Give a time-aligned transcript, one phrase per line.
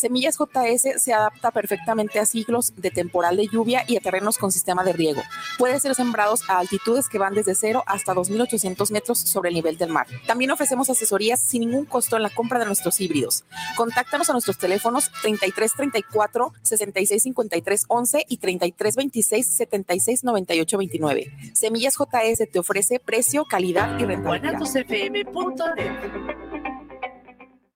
[0.00, 4.50] Semillas JS se adapta perfectamente a ciclos de temporal de lluvia y a terrenos con
[4.50, 5.22] sistema de riego.
[5.58, 9.76] Puede ser sembrados a altitudes que van desde 0 hasta 2.800 metros sobre el nivel
[9.76, 10.06] del mar.
[10.26, 13.44] También ofrecemos asesorías sin ningún costo en la compra de nuestros híbridos.
[13.76, 21.32] Contáctanos a nuestros teléfonos 3334 6653 11 y 3326 7698 29.
[21.52, 24.58] Semillas JS te ofrece precio, calidad y rentabilidad.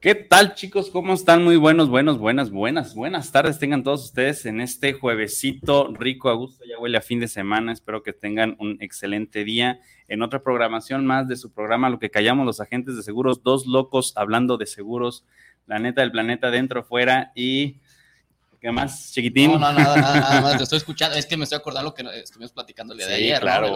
[0.00, 0.90] ¿Qué tal, chicos?
[0.90, 1.42] ¿Cómo están?
[1.42, 3.58] Muy buenos, buenos, buenas, buenas, buenas tardes.
[3.58, 6.64] Tengan todos ustedes en este juevesito rico a gusto.
[6.64, 7.72] Ya huele a fin de semana.
[7.72, 9.80] Espero que tengan un excelente día.
[10.06, 13.66] En otra programación más de su programa, Lo que callamos los agentes de seguros, dos
[13.66, 15.24] locos hablando de seguros,
[15.66, 17.78] la neta del planeta dentro, fuera y
[18.60, 19.52] ¿Qué más, chiquitín?
[19.52, 21.16] No, no, nada, nada, más, te estoy escuchando.
[21.16, 23.40] Es que me estoy acordando lo que estuvimos platicando el día de ayer.
[23.40, 23.72] Claro,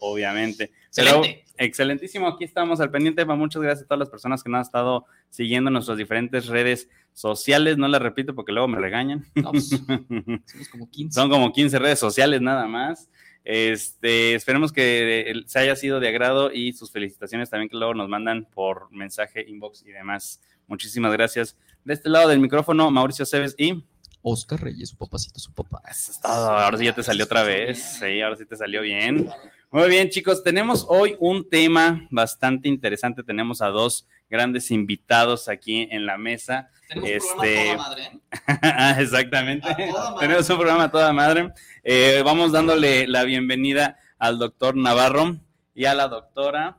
[0.00, 0.70] obviamente.
[0.86, 1.44] Excelente.
[1.56, 3.24] excelentísimo, aquí estamos al pendiente.
[3.24, 6.88] Muchas gracias a todas las personas que nos han estado siguiendo en nuestras diferentes redes
[7.12, 7.76] sociales.
[7.76, 9.26] No las repito porque luego me regañan.
[9.34, 9.70] Pues,
[10.70, 11.12] como 15.
[11.12, 13.08] Son como 15 redes sociales nada más.
[13.44, 18.08] Este, esperemos que se haya sido de agrado y sus felicitaciones también que luego nos
[18.08, 20.40] mandan por mensaje, inbox y demás.
[20.68, 21.56] Muchísimas gracias.
[21.84, 23.84] De este lado del micrófono, Mauricio Cebes y
[24.24, 25.82] Oscar Reyes, su papacito, su papá.
[26.22, 27.98] Ahora sí ya te salió otra vez.
[28.00, 29.28] Sí, ahora sí te salió bien.
[29.70, 33.22] Muy bien, chicos, tenemos hoy un tema bastante interesante.
[33.22, 36.70] Tenemos a dos grandes invitados aquí en la mesa.
[36.88, 38.02] Tenemos un programa este, toda madre.
[38.04, 38.20] ¿eh?
[38.62, 39.76] Ah, exactamente.
[40.18, 41.52] Tenemos un programa toda madre.
[41.82, 45.36] Eh, vamos dándole la bienvenida al doctor Navarro
[45.74, 46.78] y a la doctora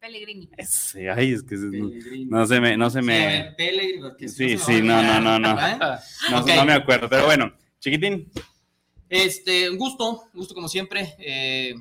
[0.00, 0.48] Pellegrini.
[0.66, 3.54] Sí, ay, es que no se me, no se me.
[4.26, 5.54] Sí, sí, no, no, no, no.
[6.30, 8.30] No, me acuerdo, pero bueno, chiquitín.
[9.10, 11.16] Este, un gusto, un gusto como siempre.
[11.18, 11.74] Eh,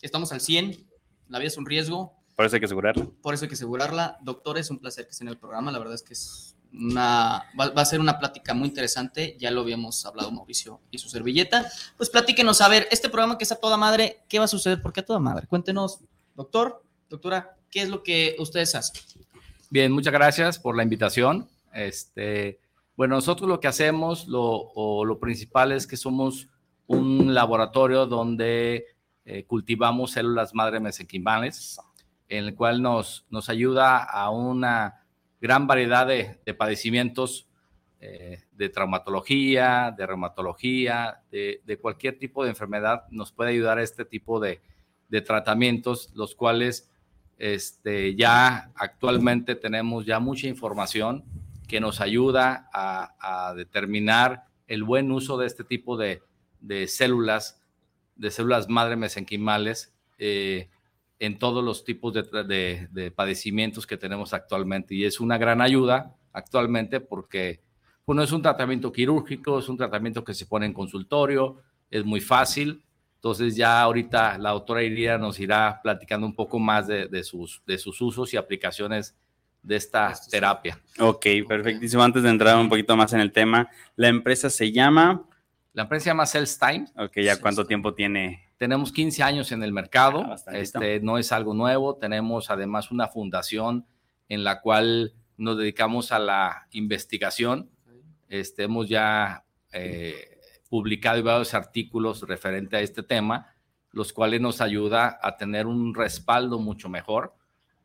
[0.00, 0.86] estamos al 100,
[1.28, 2.14] la vida es un riesgo.
[2.36, 3.08] Por eso hay que asegurarla.
[3.20, 4.18] Por eso hay que asegurarla.
[4.22, 5.72] Doctor, es un placer que esté en el programa.
[5.72, 9.36] La verdad es que es una, va, va, a ser una plática muy interesante.
[9.38, 11.68] Ya lo habíamos hablado Mauricio y su servilleta.
[11.96, 14.80] Pues platíquenos, a ver, este programa que está a toda madre, ¿qué va a suceder?
[14.80, 15.48] ¿Por qué a toda madre?
[15.48, 16.00] Cuéntenos,
[16.34, 19.02] doctor, doctora, ¿Qué es lo que ustedes hacen?
[19.68, 21.48] Bien, muchas gracias por la invitación.
[21.72, 22.60] Este,
[22.96, 24.70] bueno, nosotros lo que hacemos, lo,
[25.04, 26.46] lo principal es que somos
[26.86, 28.84] un laboratorio donde
[29.24, 31.80] eh, cultivamos células madre mesenquimales,
[32.28, 35.04] en el cual nos, nos ayuda a una
[35.40, 37.48] gran variedad de, padecimientos
[37.98, 43.82] eh, de traumatología, de reumatología, de, de, cualquier tipo de enfermedad, nos puede ayudar a
[43.82, 44.60] este tipo de,
[45.08, 46.88] de tratamientos, los cuales
[47.38, 51.24] este, ya actualmente tenemos ya mucha información
[51.66, 56.22] que nos ayuda a, determinar el buen uso de este tipo de,
[56.86, 57.60] células,
[58.16, 60.68] de células madre mesenquimales, eh,
[61.18, 64.94] en todos los tipos de, padecimientos que tenemos actualmente.
[64.94, 67.62] Y es una gran ayuda actualmente porque
[68.06, 72.20] bueno, es un tratamiento quirúrgico, es un tratamiento que se pone en consultorio, es muy
[72.20, 72.84] fácil
[73.24, 77.78] entonces ya ahorita la doctora Iria nos irá platicando un poco más de, sus, de
[77.78, 79.16] sus usos y aplicaciones
[79.62, 80.78] de esta terapia.
[81.00, 82.02] Ok, perfectísimo.
[82.02, 85.26] Antes de entrar un poquito más en el tema, la empresa se llama...
[85.72, 86.84] La empresa se llama Time.
[87.02, 88.50] Ok, ¿ya cuánto tiempo tiene?
[88.58, 90.22] Tenemos 15 años en el mercado.
[90.28, 91.96] Ah, este, no es algo nuevo.
[91.96, 93.86] Tenemos además una fundación
[94.28, 97.70] en la cual nos dedicamos a la investigación.
[98.28, 100.33] Este, hemos ya eh,
[100.74, 103.46] publicado varios artículos referente a este tema,
[103.92, 107.32] los cuales nos ayuda a tener un respaldo mucho mejor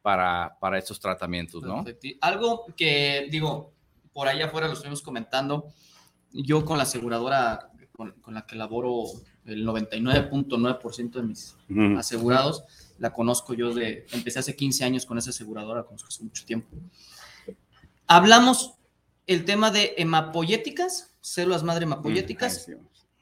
[0.01, 1.85] para, para estos tratamientos, ¿no?
[2.19, 3.73] Algo que, digo,
[4.11, 5.67] por allá afuera lo estuvimos comentando,
[6.31, 9.03] yo con la aseguradora con, la que laboro
[9.45, 11.55] el 99.9% de mis
[11.95, 12.63] asegurados,
[12.97, 16.75] la conozco yo de, empecé hace 15 años con esa aseguradora, conozco hace mucho tiempo.
[18.07, 18.78] Hablamos
[19.29, 22.73] el tema de hemapoyéticas, células madre hemapoyéticas mm,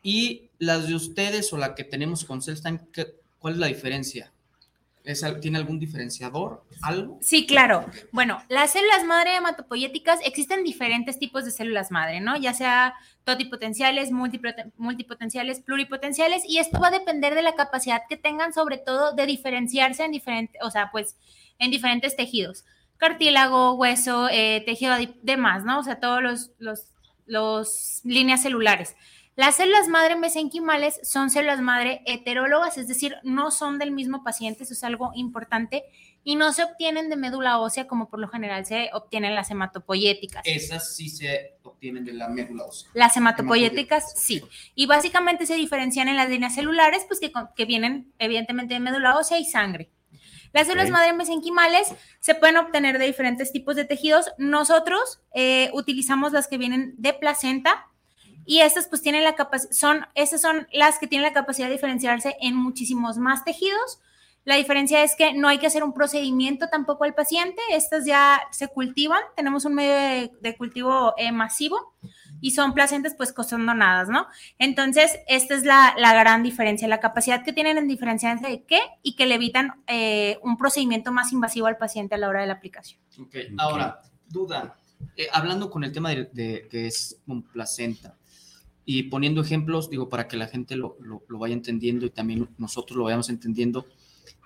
[0.01, 2.79] y las de ustedes o la que tenemos con Cellstime,
[3.39, 4.31] ¿cuál es la diferencia?
[5.41, 6.63] ¿Tiene algún diferenciador?
[6.81, 7.17] ¿Algo?
[7.21, 7.85] Sí, claro.
[8.13, 12.37] Bueno, las células madre hematopoyéticas existen diferentes tipos de células madre, ¿no?
[12.37, 12.93] Ya sea
[13.25, 19.13] totipotenciales, multipotenciales, pluripotenciales, y esto va a depender de la capacidad que tengan, sobre todo,
[19.13, 21.17] de diferenciarse en diferentes, o sea, pues,
[21.59, 22.63] en diferentes tejidos.
[22.97, 25.79] Cartílago, hueso, eh, tejido demás, ¿no?
[25.79, 26.91] O sea, todos los, los,
[27.25, 28.95] los líneas celulares.
[29.37, 34.63] Las células madre mesenquimales son células madre heterólogas, es decir, no son del mismo paciente,
[34.63, 35.83] eso es algo importante,
[36.23, 40.41] y no se obtienen de médula ósea como por lo general se obtienen las hematopoyéticas.
[40.43, 42.89] Esas sí se obtienen de la médula ósea.
[42.95, 44.41] Las hematopoyéticas sí.
[44.73, 49.19] Y básicamente se diferencian en las líneas celulares, pues que, que vienen evidentemente de médula
[49.19, 49.91] ósea y sangre.
[50.53, 54.31] Las células madre mesenquimales se pueden obtener de diferentes tipos de tejidos.
[54.37, 57.87] Nosotros eh, utilizamos las que vienen de placenta
[58.45, 61.73] y estas pues tienen la capacidad, son, estas son las que tienen la capacidad de
[61.73, 63.99] diferenciarse en muchísimos más tejidos.
[64.45, 68.41] La diferencia es que no hay que hacer un procedimiento tampoco al paciente, estas ya
[68.51, 71.93] se cultivan, tenemos un medio de, cultivo eh, masivo
[72.41, 74.27] y son placentas pues costando nada, ¿no?
[74.59, 79.15] Entonces, esta es la, gran diferencia, la capacidad que tienen en diferenciarse de qué y
[79.15, 82.53] que le evitan eh, un procedimiento más invasivo al paciente a la hora de la
[82.53, 82.99] aplicación.
[83.19, 84.77] Ok, ahora, duda,
[85.15, 88.15] eh, hablando con el tema de, de que es un placenta,
[88.89, 92.47] y poniendo ejemplos, digo, para que la gente lo, lo, lo, vaya entendiendo y también
[92.57, 93.85] nosotros lo vayamos entendiendo,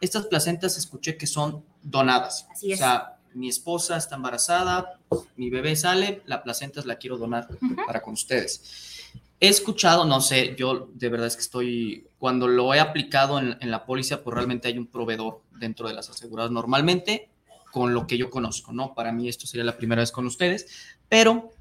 [0.02, 2.48] estas placentas escuché que son donadas.
[2.52, 2.80] Así es.
[2.80, 5.00] O sea, mi esposa está embarazada,
[5.36, 7.48] mi bebé sale, la placenta la quiero donar
[7.86, 9.12] para con ustedes.
[9.40, 13.58] He escuchado, no sé, yo de verdad es que estoy, cuando lo he aplicado en,
[13.60, 17.30] en la póliza, pues realmente hay un proveedor dentro de las aseguradas normalmente,
[17.72, 18.94] con lo que yo conozco, ¿no?
[18.94, 20.68] Para mí esto sería la primera vez con ustedes,
[21.10, 21.52] pero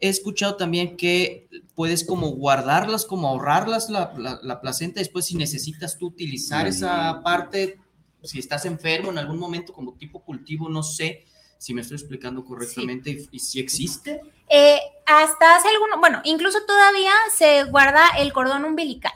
[0.00, 4.12] he escuchado también que puedes como guardarlas, como ahorrarlas la,
[4.42, 7.78] la, placenta después si necesitas tú utilizar esa parte,
[8.22, 11.24] si estás enfermo en algún momento como tipo cultivo, no sé
[11.64, 14.20] si me estoy explicando correctamente y, si existe.
[14.50, 19.14] Eh, hasta hace alguno, bueno, incluso todavía se guarda el cordón umbilical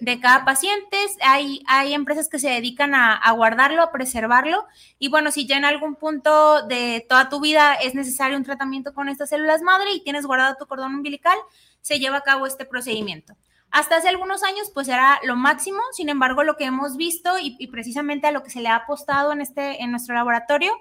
[0.00, 0.96] de cada paciente.
[1.20, 4.64] Hay, hay empresas que se dedican a, guardarlo, a preservarlo.
[4.98, 8.94] Y bueno, si ya en algún punto de toda tu vida es necesario un tratamiento
[8.94, 11.36] con estas células madre y tienes guardado tu cordón umbilical,
[11.82, 13.36] se lleva a cabo este procedimiento.
[13.70, 15.80] Hasta hace algunos años, pues era lo máximo.
[15.92, 18.76] Sin embargo, lo que hemos visto y, y precisamente a lo que se le ha
[18.76, 20.72] apostado en, este, en nuestro laboratorio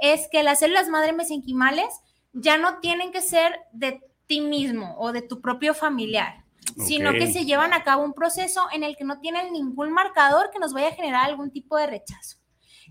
[0.00, 1.88] es que las células madre mesenquimales
[2.32, 6.44] ya no tienen que ser de ti mismo o de tu propio familiar,
[6.76, 10.50] sino que se llevan a cabo un proceso en el que no tienen ningún marcador
[10.52, 12.38] que nos vaya a generar algún tipo de rechazo.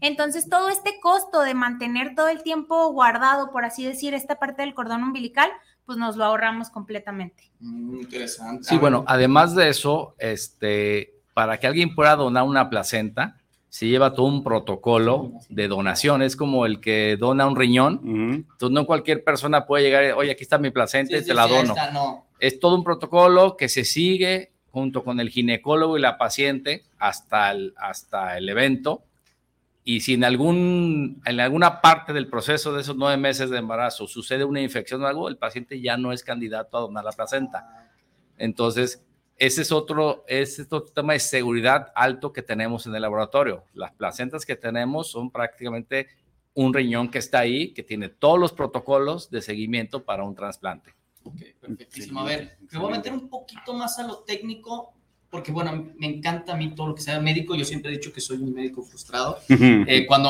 [0.01, 4.61] Entonces, todo este costo de mantener todo el tiempo guardado, por así decir, esta parte
[4.61, 5.49] del cordón umbilical,
[5.85, 7.51] pues nos lo ahorramos completamente.
[7.59, 8.63] Mm, interesante.
[8.63, 13.38] Sí, bueno, además de eso, este, para que alguien pueda donar una placenta,
[13.69, 18.71] se lleva todo un protocolo de donación, es como el que dona un riñón, entonces
[18.71, 22.25] no cualquier persona puede llegar, oye, aquí está mi placenta y te la dono.
[22.39, 27.51] Es todo un protocolo que se sigue junto con el ginecólogo y la paciente hasta
[27.51, 29.03] el, hasta el evento.
[29.83, 34.07] Y si en, algún, en alguna parte del proceso de esos nueve meses de embarazo
[34.07, 37.89] sucede una infección o algo, el paciente ya no es candidato a donar la placenta.
[38.37, 39.03] Entonces,
[39.39, 43.63] ese es otro, ese es otro tema de seguridad alto que tenemos en el laboratorio.
[43.73, 46.07] Las placentas que tenemos son prácticamente
[46.53, 50.93] un riñón que está ahí, que tiene todos los protocolos de seguimiento para un trasplante.
[51.23, 52.19] Ok, perfectísimo.
[52.19, 54.93] A ver, me voy a meter un poquito más a lo técnico,
[55.29, 57.55] porque bueno, me encanta a mí todo lo que sea médico.
[57.55, 59.39] Yo siempre he dicho que soy un médico frustrado.
[59.47, 60.29] Eh, cuando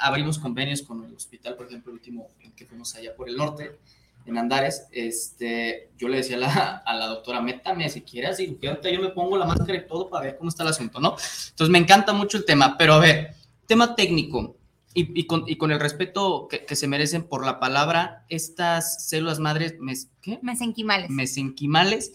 [0.00, 3.78] abrimos convenios con el hospital, por ejemplo, el último que fuimos allá por el norte,
[4.26, 8.90] en Andares, este, yo le decía a la, a la doctora, métame si quieres ahorita
[8.90, 11.10] yo me pongo la máscara y todo para ver cómo está el asunto, ¿no?
[11.50, 13.34] Entonces me encanta mucho el tema, pero a ver,
[13.66, 14.56] tema técnico
[14.94, 19.08] y, y, con, y con, el respeto que, que, se merecen por la palabra, estas
[19.08, 20.38] células madres, mes, ¿qué?
[20.40, 21.10] Mesenquimales.
[21.10, 22.12] Mesenquimales,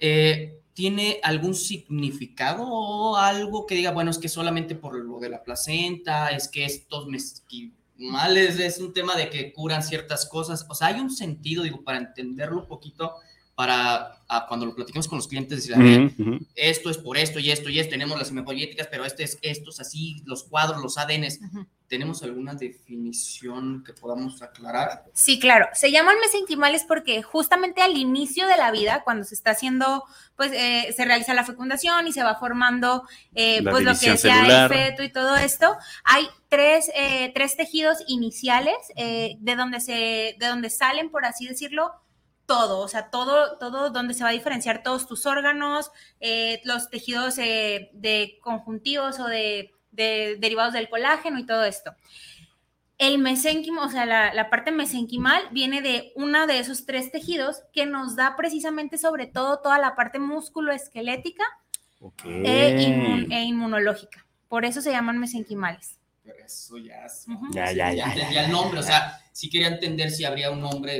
[0.00, 5.28] eh, ¿tiene algún significado o algo que diga, bueno, es que solamente por lo de
[5.28, 10.66] la placenta, es que estos mesenquimales mal es, un tema de que curan ciertas cosas.
[10.68, 13.14] O sea, hay un sentido, digo, para entenderlo un poquito,
[13.56, 14.12] para
[14.48, 16.12] cuando lo platicamos con los clientes, decir,
[16.54, 19.80] esto es por esto y esto y esto, tenemos las hematopoyéticas, pero este es estos
[19.80, 21.40] así, los cuadros, los ADNs.
[21.88, 25.04] ¿Tenemos alguna definición que podamos aclarar?
[25.14, 25.68] Sí, claro.
[25.72, 30.50] Se llaman mesenquimales porque justamente al inicio de la vida, cuando se está haciendo, pues
[30.52, 34.68] eh, se realiza la fecundación y se va formando, eh, pues lo que sea el
[34.68, 40.68] feto y todo esto, hay tres, eh, tres tejidos iniciales de, donde se, de donde
[40.68, 41.92] salen, por así decirlo,
[42.46, 45.90] todo, o sea, todo, todo donde se va a diferenciar todos tus órganos,
[46.64, 51.94] los tejidos de conjuntivos o de de derivados del colágeno y todo esto.
[52.98, 57.84] El mesénquimo, o sea, la, parte mesenquimal viene de uno de esos tres tejidos que
[57.84, 61.44] nos da precisamente sobre todo toda la parte músculo-esquelética
[62.24, 64.24] e, e, inmunológica.
[64.48, 65.98] Por eso se llaman mesenquimales.
[66.22, 67.06] Pero eso ya
[67.52, 70.98] ya, ya, ya, ya, el nombre, o sea, sí quería entender si habría un nombre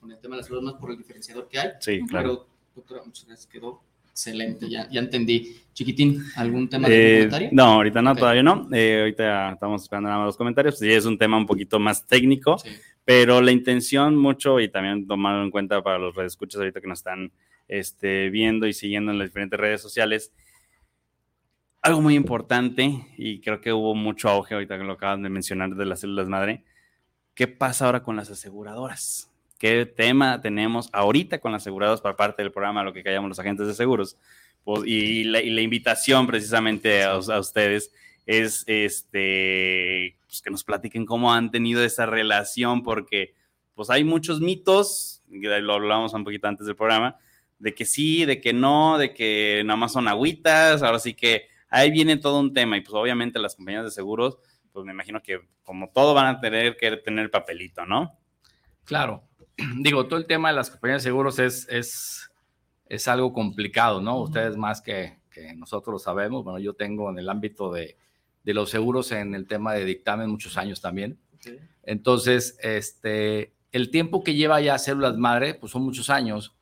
[0.00, 1.70] con, el tema de las células por el diferenciador que hay.
[1.80, 3.46] Sí, claro Doctora, muchas gracias.
[3.46, 5.56] Quedó excelente, ya, ya entendí.
[5.72, 7.48] Chiquitín, ¿algún tema de eh, comentario?
[7.52, 8.68] No, ahorita no, todavía no.
[8.72, 10.78] Eh, ahorita estamos esperando nada más los comentarios.
[10.78, 12.56] Sí, es un tema un poquito más técnico,
[13.04, 16.98] pero la intención mucho y también tomarlo en cuenta para los redescuchas ahorita que nos
[16.98, 17.32] están
[17.66, 20.32] este, viendo y siguiendo en las diferentes redes sociales.
[21.80, 25.74] Algo muy importante, y creo que hubo mucho auge ahorita que lo acaban de mencionar
[25.74, 26.64] de las células madre.
[27.34, 29.30] ¿Qué pasa ahora con las aseguradoras?
[29.58, 33.38] ¿Qué tema tenemos ahorita con las aseguradoras para parte del programa, lo que callamos los
[33.38, 34.16] agentes de seguros?
[34.64, 37.92] Pues, y, la, invitación precisamente a, ustedes
[38.26, 43.34] es este, pues, que nos platiquen cómo han tenido esa relación, porque
[43.74, 47.16] pues hay muchos mitos, lo hablamos un poquito antes del programa,
[47.58, 51.46] de que sí, de que no, de que nada más son agüitas, ahora sí que
[51.68, 54.38] ahí viene todo un tema y pues obviamente las compañías de seguros,
[54.72, 58.18] pues me imagino que como todo van a tener que tener papelito, ¿no?
[58.84, 59.22] Claro,
[59.78, 62.30] digo, todo el tema de las compañías de seguros es, es,
[62.88, 64.20] es algo complicado, ¿no?
[64.20, 67.96] Ustedes más que, que, nosotros lo sabemos, bueno, yo tengo en el ámbito de,
[68.44, 71.18] de, los seguros en el tema de dictamen muchos años también.
[71.82, 76.56] Entonces, este, el tiempo que lleva ya células madre, pues son muchos años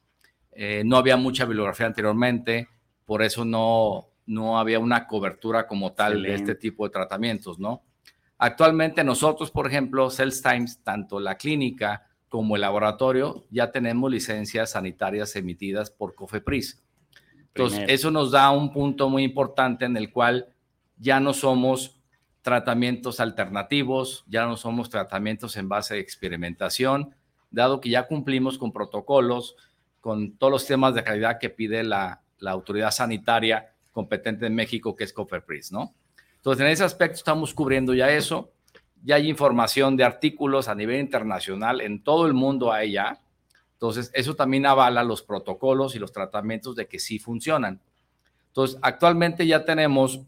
[0.54, 2.68] eh, no había mucha bibliografía anteriormente,
[3.04, 7.82] por eso no, no había una cobertura como tal de este tipo de tratamientos, ¿no?
[8.38, 14.72] Actualmente nosotros, por ejemplo, Cells Times, tanto la clínica como el laboratorio, ya tenemos licencias
[14.72, 16.82] sanitarias emitidas por COFEPRIS.
[17.54, 20.48] Entonces, eso nos da un punto muy importante en el cual
[20.98, 22.00] ya no somos
[22.42, 27.14] tratamientos alternativos, ya no somos tratamientos en base de experimentación,
[27.52, 29.54] dado que ya cumplimos con protocolos,
[30.00, 35.04] con todos los temas de calidad que pide la, autoridad sanitaria competente en México, que
[35.04, 35.94] es COFEPRIS, ¿no?
[36.38, 38.50] Entonces, en ese aspecto estamos cubriendo ya eso.
[39.04, 43.20] Ya hay información de artículos a nivel internacional, en todo el mundo hay ya.
[43.74, 47.80] Entonces, eso también avala los protocolos y los tratamientos de que sí funcionan.
[48.48, 50.22] Entonces, actualmente ya tenemos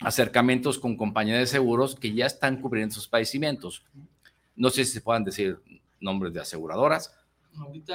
[0.00, 3.84] acercamientos con compañías de seguros que ya están cubriendo sus padecimientos.
[4.54, 5.58] No sé si se puedan decir
[6.00, 7.17] nombres de aseguradoras,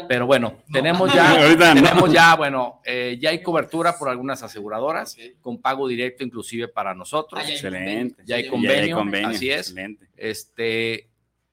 [0.07, 5.61] pero bueno, tenemos ya, tenemos ya, bueno, eh, ya hay cobertura por algunas aseguradoras con
[5.61, 7.41] pago directo inclusive para nosotros.
[7.43, 8.23] Ah, excelente.
[8.25, 9.73] Ya hay convenio, así es.
[10.15, 11.09] Este,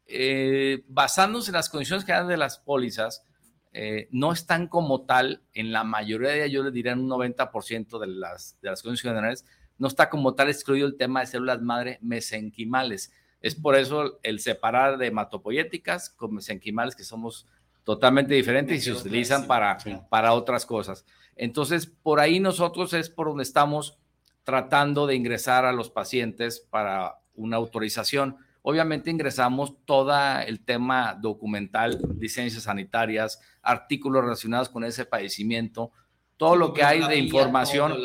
[0.07, 3.25] eh, basándose en las condiciones generales de las pólizas,
[3.73, 8.01] eh, no están como tal, en la mayoría de ellas, yo les diría un 90%
[8.01, 9.45] de las, de las condiciones generales,
[9.79, 13.13] no está como tal excluido el tema de células madre mesenquimales.
[13.41, 17.47] Es por eso el separar de hematopoyéticas con mesenquimales, que somos
[17.91, 19.77] totalmente diferentes y se utilizan para,
[20.09, 21.05] para otras cosas.
[21.35, 23.99] Entonces, por ahí nosotros es por donde estamos
[24.45, 28.37] tratando de ingresar a los pacientes para una autorización.
[28.63, 30.15] Obviamente ingresamos todo
[30.47, 35.91] el tema documental, licencias sanitarias, artículos relacionados con ese padecimiento,
[36.37, 37.97] todo lo que hay de información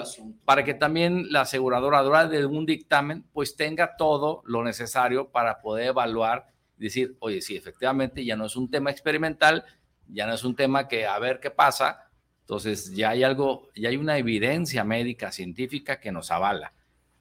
[0.45, 5.89] para que también la aseguradora de un dictamen pues tenga todo lo necesario para poder
[5.89, 9.65] evaluar decir, oye, sí, efectivamente ya no es un tema experimental,
[10.07, 12.09] ya no es un tema que a ver qué pasa,
[12.41, 16.73] entonces ya hay algo, ya hay una evidencia médica, científica que nos avala.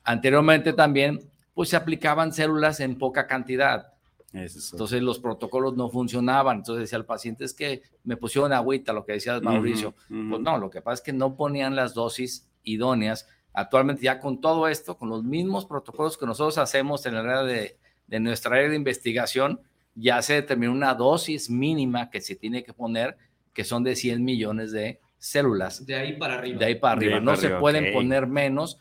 [0.03, 3.95] Anteriormente también, pues se aplicaban células en poca cantidad.
[4.35, 6.59] Entonces los protocolos no funcionaban.
[6.59, 9.95] Entonces decía al paciente, es que me pusieron agüita, lo que decías Mauricio.
[10.09, 13.29] Pues no, lo que pasa es que no ponían las dosis idóneas.
[13.53, 17.43] Actualmente ya con todo esto, con los mismos protocolos que nosotros hacemos en la área
[17.45, 19.61] de de nuestra área de investigación,
[19.95, 23.17] ya se determinó una dosis mínima que se tiene que poner,
[23.53, 25.87] que son de 100 millones de células.
[25.87, 26.59] De ahí para arriba.
[26.59, 27.21] De ahí para arriba.
[27.21, 28.79] no se pueden poner menos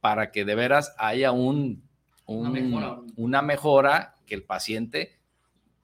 [0.00, 1.82] para que de veras haya un,
[2.26, 4.14] una, mejora.
[4.26, 5.18] que el paciente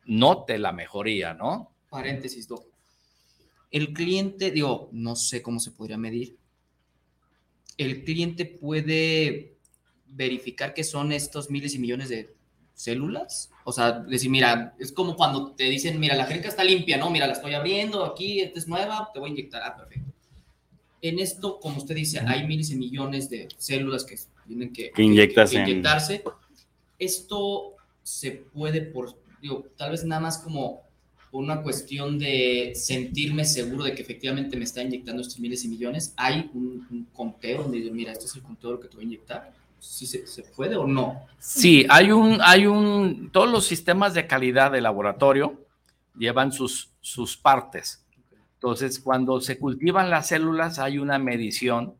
[0.04, 1.72] note la mejoría, ¿no?
[1.88, 2.70] Paréntesis, doctor.
[3.70, 6.36] El cliente, digo, no sé cómo se podría medir.
[7.76, 9.56] El cliente puede
[10.06, 12.36] verificar que son estos miles y millones de
[12.74, 13.50] células.
[13.64, 17.10] O sea, decir, mira, es como cuando te dicen, mira, la jeringa está limpia, ¿no?
[17.10, 19.62] Mira, la estoy abriendo aquí, esta es nueva, te voy a inyectar.
[19.64, 20.12] Ah, perfecto.
[21.00, 26.22] En esto, como usted dice, hay miles y millones de células que tienen que, inyectarse.
[26.98, 30.82] Esto se puede, por, digo, tal vez nada más como
[31.32, 36.14] una cuestión de sentirme seguro de que efectivamente me está inyectando estos miles y millones.
[36.16, 38.96] Hay un, un conteo donde digo, mira, esto es el conteo de lo que te
[38.96, 41.26] voy a inyectar si se, puede o no.
[41.38, 45.66] Sí, hay un, hay un, todos los sistemas de calidad de laboratorio
[46.16, 48.04] llevan sus, sus partes.
[48.54, 51.94] Entonces, cuando se cultivan las células, hay una medición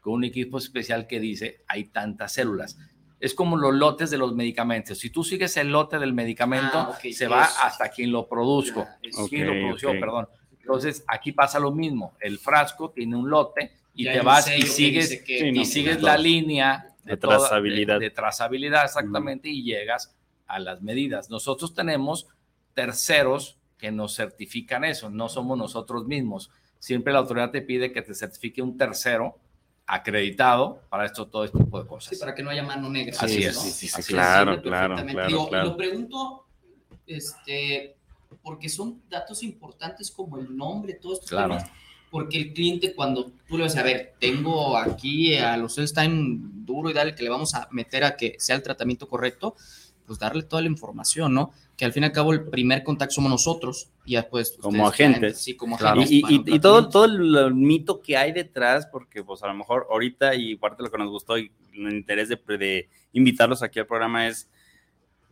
[0.00, 2.78] con un equipo especial que dice, hay tantas células.
[3.18, 4.98] Es como los lotes de los medicamentos.
[4.98, 8.86] Si tú sigues el lote del medicamento, ah, se va hasta quien lo produzco,
[9.28, 10.28] quien lo produjo, perdón.
[10.60, 12.14] Entonces, aquí pasa lo mismo.
[12.20, 17.16] El frasco tiene un lote y te vas y sigues, y sigues la línea de,
[17.16, 18.00] trazabilidad.
[18.00, 20.14] De, trazabilidad, exactamente, y llegas
[20.46, 21.30] a las medidas.
[21.30, 22.26] Nosotros tenemos
[22.74, 26.50] terceros que nos certifican eso, no somos nosotros mismos.
[26.78, 29.38] Siempre la autoridad te pide que te certifique un tercero
[29.86, 32.10] acreditado para esto, todo este tipo de cosas.
[32.10, 33.16] Sí, para que no haya mano negra.
[33.20, 33.58] Así es.
[33.58, 36.46] Sí, sí, claro, claro, claro, Lo pregunto,
[37.06, 37.96] este,
[38.42, 41.26] porque son datos importantes como el nombre, todo esto.
[41.26, 41.58] Claro.
[42.14, 46.88] Porque el cliente cuando tú le vas a ver, tengo aquí a los time duro
[46.88, 49.56] y dale que le vamos a meter a que sea el tratamiento correcto,
[50.06, 51.50] pues darle toda la información, ¿no?
[51.76, 54.56] Que al fin y al cabo el primer contacto somos nosotros y después...
[54.60, 55.38] Como agentes.
[55.38, 56.08] sí, como agentes.
[56.08, 60.36] Y, y, todo, todo el mito que hay detrás, porque pues a lo mejor ahorita
[60.36, 63.88] y parte de lo que nos gustó y el interés de, de invitarlos aquí al
[63.88, 64.48] programa es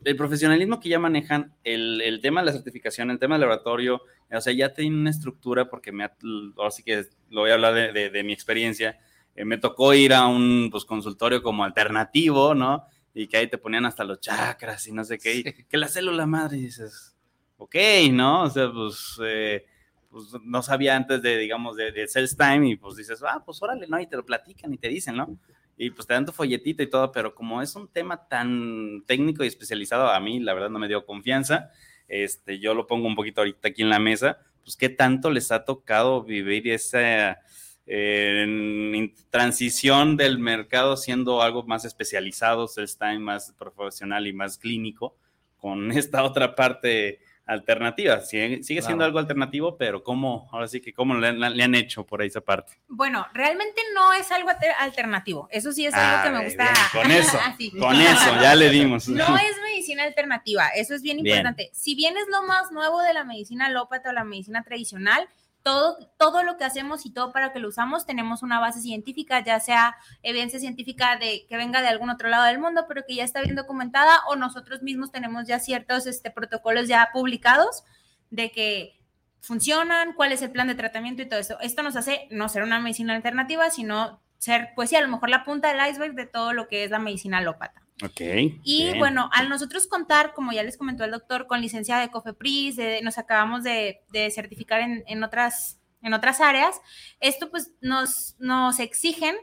[0.04, 4.02] el profesionalismo que ya manejan, el, el, tema de la certificación, el tema del laboratorio,
[4.30, 7.92] o sea, ya tiene una estructura, porque me, ahora sí que lo voy a hablar
[7.92, 8.98] de, de, mi experiencia,
[9.34, 12.84] eh, me tocó ir a un pues, consultorio como alternativo, ¿no?
[13.14, 16.26] Y que ahí te ponían hasta los chakras y no sé qué, que la célula
[16.26, 17.14] madre, dices,
[17.58, 17.76] ok,
[18.12, 18.44] ¿no?
[18.44, 19.66] O sea, pues, eh,
[20.10, 23.62] pues no sabía antes de, digamos, de, de Sales Time y pues dices, ah, pues
[23.62, 24.00] órale, ¿no?
[24.00, 25.38] Y te lo platican y te dicen, ¿no?
[25.76, 29.44] Y pues te dan tu folletito y todo, pero como es un tema tan técnico
[29.44, 31.70] y especializado, a mí la verdad no me dio confianza.
[32.08, 35.50] Este, yo lo pongo un poquito ahorita aquí en la mesa, pues qué tanto les
[35.50, 37.38] ha tocado vivir esa
[37.86, 45.16] eh, transición del mercado siendo algo más especializado, está más profesional y más clínico,
[45.56, 48.20] con esta otra parte alternativa.
[48.20, 52.28] Sigue, siendo algo alternativo, pero ¿cómo, ahora sí que cómo le, han hecho por ahí
[52.28, 52.72] esa parte?
[52.88, 55.48] Bueno, realmente no es algo alternativo.
[55.50, 56.72] Eso sí es algo que me gusta.
[56.92, 57.38] Con eso,
[57.78, 59.08] con eso, ya le dimos.
[59.08, 61.70] No es medicina alternativa, eso es bien importante.
[61.72, 65.28] Si bien es lo más nuevo de la medicina alópata o la medicina tradicional,
[65.62, 69.44] todo, todo lo que hacemos y todo para que lo usamos tenemos una base científica,
[69.44, 73.14] ya sea evidencia científica de que venga de algún otro lado del mundo, pero que
[73.14, 77.84] ya está bien documentada, o nosotros mismos tenemos ya ciertos este, protocolos ya publicados
[78.30, 79.00] de que
[79.40, 81.58] funcionan, cuál es el plan de tratamiento y todo eso.
[81.60, 85.28] Esto nos hace no ser una medicina alternativa, sino ser, pues sí, a lo mejor
[85.28, 87.81] la punta del iceberg de todo lo que es la medicina alópata.
[88.02, 88.20] Ok.
[88.64, 92.76] Y bueno, al nosotros contar, como ya les comentó el doctor, con licencia de COFEPRIS,
[93.02, 94.00] nos acabamos de,
[94.34, 96.80] certificar en, otras, en otras áreas,
[97.20, 99.36] esto pues nos, nos exigen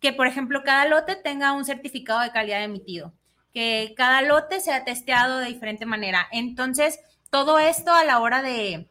[0.00, 3.12] que, por ejemplo, cada lote tenga un certificado de calidad emitido,
[3.52, 6.26] que cada lote sea testeado de diferente manera.
[6.32, 6.98] Entonces,
[7.30, 8.88] todo esto a la hora de,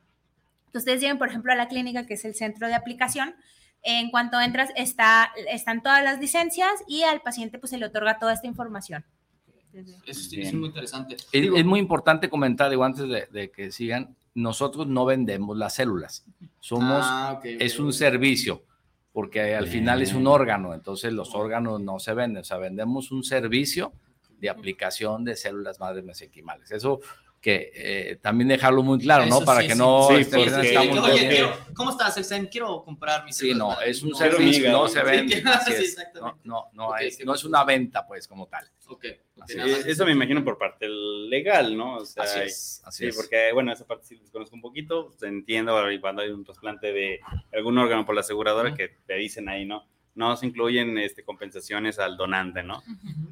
[0.74, 3.36] ustedes lleguen, por ejemplo, a la clínica, que es el centro de aplicación,
[3.84, 8.20] en cuanto entras, está, están todas las licencias y al paciente pues se le otorga
[8.20, 9.06] toda esta información.
[10.06, 11.15] Es, es muy interesante.
[11.32, 16.26] Es, muy importante comentar, digo, antes de, que sigan, nosotros no vendemos las células.
[16.60, 18.63] Somos, ah, es un servicio,
[19.12, 23.12] porque al final es un órgano, entonces los órganos no se venden, o sea, vendemos
[23.12, 23.94] un servicio
[24.39, 26.72] de aplicación de células madres mesenquimales.
[26.72, 27.02] Eso
[27.41, 29.41] que eh, también dejarlo muy claro, ¿no?
[29.41, 30.47] Para que no sí, estamos
[31.10, 32.47] Oye, ¿cómo estás, Elsen?
[32.47, 35.41] Quiero comprar mi Sí, no, es un servicio, no se vende.
[36.15, 38.69] no, no, no, es, no es una venta, pues, como tal.
[38.88, 39.06] Ok.
[39.86, 41.97] eso me imagino por parte legal, ¿no?
[41.97, 46.21] O sea, así es, sí, porque, bueno, esa parte sí desconozco un poquito, entiendo cuando
[46.21, 47.19] hay un trasplante de
[47.54, 49.86] algún órgano por la aseguradora que te dicen ahí, ¿no?
[50.20, 52.84] No se incluyen este, compensaciones al donante, ¿no?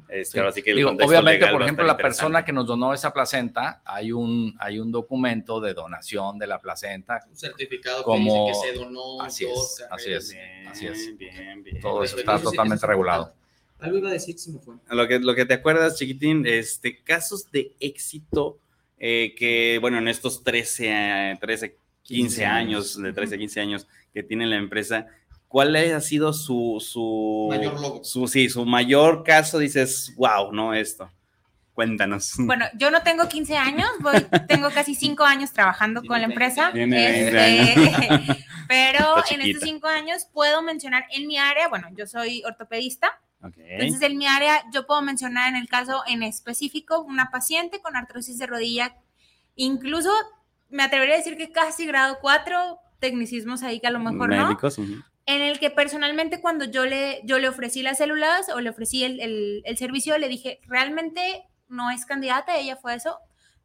[0.08, 4.56] Este, así que obviamente, por ejemplo, la persona que nos donó esa placenta, hay un,
[4.58, 7.26] hay un documento de donación de la placenta.
[7.28, 9.20] Un certificado como, que dice que se donó.
[9.20, 10.34] Así es, así es,
[10.66, 11.18] así es.
[11.18, 11.78] Bien, bien.
[11.82, 13.34] Todo eso está totalmente regulado.
[13.80, 14.76] Algo iba a decir, si me fue.
[14.90, 18.58] Lo que, lo que te acuerdas, chiquitín, este, casos de éxito
[18.98, 21.76] eh, que, bueno, en estos 13, 13
[22.08, 25.08] 15 años, de 13 a 15 años que tiene la empresa,
[25.48, 28.04] ¿cuál ha sido su, su, mayor logro?
[28.04, 29.58] Su, sí, su mayor caso?
[29.58, 31.10] Dices, wow, no esto.
[31.72, 32.34] Cuéntanos.
[32.38, 36.72] Bueno, yo no tengo 15 años, voy, tengo casi 5 años trabajando con la empresa.
[36.74, 43.20] Este, pero en estos 5 años puedo mencionar en mi área, bueno, yo soy ortopedista.
[43.40, 47.94] Entonces, en mi área, yo puedo mencionar en el caso en específico una paciente con
[47.94, 48.96] artrosis de rodilla,
[49.54, 50.10] incluso
[50.70, 54.80] me atrevería a decir que casi grado 4, tecnicismos ahí que a lo mejor Médicos,
[54.80, 58.70] no en el que personalmente cuando yo le, yo le ofrecí las células o le
[58.70, 63.18] ofrecí el, servicio, le dije, realmente no es candidata, ella fue eso,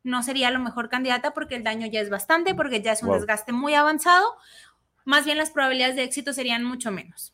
[0.04, 3.14] no sería lo mejor candidata porque el daño ya es bastante, porque ya es un
[3.14, 4.26] desgaste muy avanzado,
[5.06, 7.34] más bien las probabilidades de éxito serían mucho menos.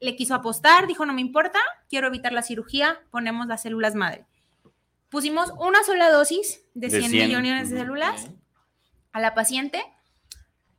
[0.00, 1.58] Le quiso apostar, dijo, no me importa,
[1.90, 4.24] quiero evitar la cirugía, ponemos las células madre.
[5.10, 8.30] Pusimos una sola dosis de 100, millones de células
[9.12, 9.84] a la paciente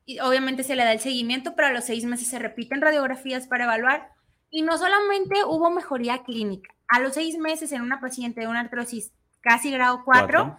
[0.07, 3.45] y obviamente se le da el seguimiento, pero a los seis meses se repiten radiografías
[3.45, 4.09] para evaluar.
[4.49, 8.61] Y no solamente hubo mejoría clínica, a los seis meses en una paciente de una
[8.61, 10.57] artrosis casi grado 4,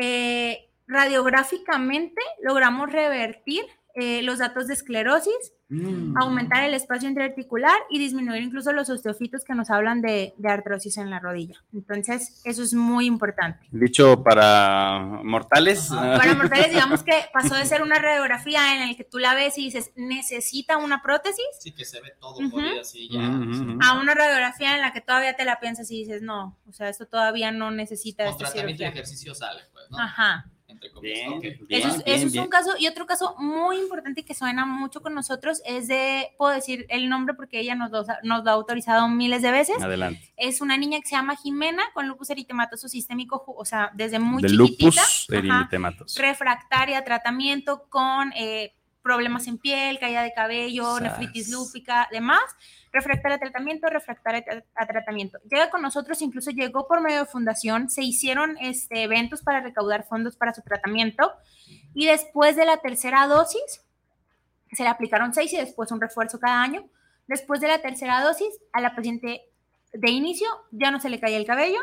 [0.00, 6.16] eh, radiográficamente logramos revertir eh, los datos de esclerosis, mm.
[6.16, 11.10] aumentar el espacio interarticular y disminuir incluso los osteofitos que nos hablan de, artrosis en
[11.10, 11.56] la rodilla.
[11.72, 13.66] Entonces, eso es muy importante.
[13.70, 15.88] Dicho para mortales.
[15.90, 19.58] Para mortales, digamos que pasó de ser una radiografía en la que tú la ves
[19.58, 21.44] y dices, necesita una prótesis.
[21.60, 22.38] Sí, que se ve todo
[22.80, 23.26] así ya.
[23.82, 26.88] A una radiografía en la que todavía te la piensas y dices, no, o sea,
[26.88, 28.24] esto todavía no necesita.
[28.26, 29.98] Con tratamiento y ejercicio sale, pues, ¿no?
[29.98, 30.50] Ajá
[31.68, 35.88] eso, es, un caso, y otro caso muy importante que suena mucho con nosotros es
[35.88, 39.82] de, puedo decir el nombre porque ella nos lo, nos ha autorizado miles de veces.
[39.82, 40.32] Adelante.
[40.36, 44.42] Es una niña que se llama Jimena con lupus eritematoso sistémico, o sea, desde muy
[44.42, 46.20] de lupus eritematoso.
[46.20, 48.74] refractaria, tratamiento con eh,
[49.06, 52.42] problemas en piel, caída de cabello, nefritis lúpica, demás
[52.96, 55.38] refractaria a tratamiento, refractaria a, tratamiento.
[55.48, 60.04] Llega con nosotros, incluso llegó por medio de fundación, se hicieron este, eventos para recaudar
[60.08, 61.32] fondos para su tratamiento
[61.94, 63.82] y después de la tercera dosis,
[64.72, 66.84] se le aplicaron seis y después un refuerzo cada año.
[67.28, 69.42] Después de la tercera dosis, a la paciente
[69.92, 71.78] de inicio ya no se le caía el cabello,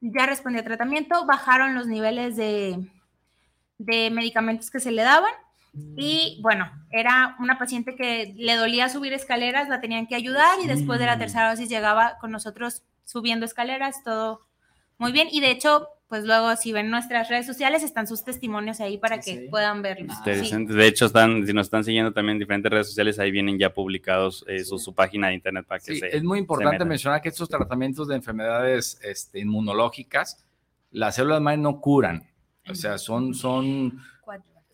[0.00, 2.88] ya respondía a tratamiento, bajaron los niveles de,
[3.78, 5.32] de medicamentos que se le daban
[5.74, 10.66] y bueno, era una paciente que le dolía subir escaleras, la tenían que ayudar y
[10.66, 14.42] después de la tercera dosis llegaba con nosotros subiendo escaleras, todo
[14.98, 15.28] muy bien.
[15.30, 19.18] Y de hecho, pues luego si ven nuestras redes sociales están sus testimonios ahí para
[19.18, 20.14] que puedan verlos.
[20.20, 23.58] Ah, de hecho, están, si nos están siguiendo también en diferentes redes sociales, ahí vienen
[23.58, 26.14] ya publicados eh, su, página de internet para que se...
[26.14, 30.44] Es muy importante mencionar que estos tratamientos de enfermedades este, inmunológicas,
[30.90, 32.28] las células madre no curan.
[32.68, 34.02] O sea, son, son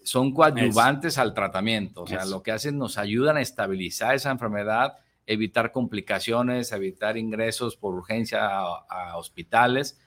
[0.09, 4.97] son coadyuvantes al tratamiento, o sea, lo que hacen nos ayudan a estabilizar esa enfermedad,
[5.27, 10.01] evitar complicaciones, evitar ingresos por urgencia a, hospitales,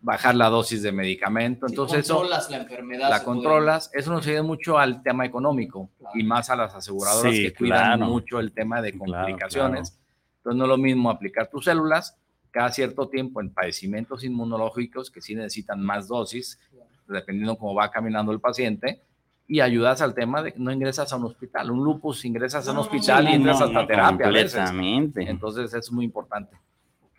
[0.00, 1.66] bajar la dosis de medicamento.
[1.68, 3.10] Entonces, controlas la enfermedad.
[3.10, 3.90] La controlas.
[3.92, 8.40] Eso nos ayuda mucho al tema económico y más a las aseguradoras que cuidan mucho
[8.40, 9.98] el tema de complicaciones.
[10.38, 12.16] Entonces, no es lo mismo aplicar tus células
[12.50, 16.58] cada cierto tiempo en padecimientos inmunológicos que sí necesitan más dosis,
[17.06, 19.02] dependiendo cómo va caminando el paciente,
[19.48, 21.70] y ayudas al tema de que no ingresas a un hospital.
[21.70, 24.26] Un lupus ingresas a un hospital y entras hasta terapia.
[24.26, 25.28] Completamente.
[25.28, 26.56] Entonces es muy importante.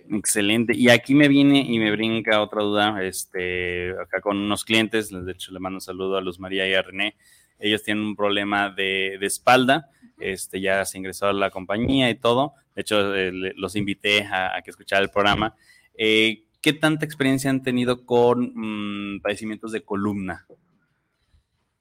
[0.09, 0.73] Excelente.
[0.75, 5.31] Y aquí me viene y me brinca otra duda, este, acá con unos clientes, de
[5.31, 7.15] hecho le mando un saludo a Luz María y a René.
[7.59, 12.15] Ellos tienen un problema de, de espalda, este, ya se ingresó a la compañía y
[12.15, 12.53] todo.
[12.75, 15.55] De hecho, eh, los invité a, que escucharan el programa.
[15.97, 20.45] Eh, ¿Qué tanta experiencia han tenido con mm, padecimientos de columna?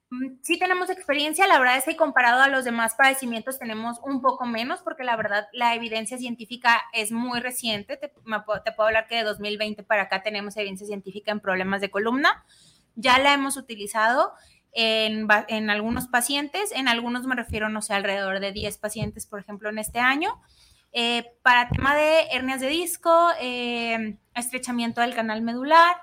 [0.09, 4.21] Mm, sí tenemos experiencia, la verdad es que comparado a los demás padecimientos tenemos un
[4.21, 9.15] poco menos porque la verdad la evidencia científica es muy reciente, te, puedo hablar que
[9.17, 12.45] de 2020 para acá tenemos evidencia científica en problemas de columna,
[12.95, 14.31] ya la hemos utilizado
[14.71, 19.69] en, algunos pacientes, en algunos me refiero, no sé, alrededor de 10 pacientes, por ejemplo,
[19.69, 20.39] en este año.
[20.93, 25.95] Eh, para tema de hernias de disco, eh, estrechamiento del canal medular,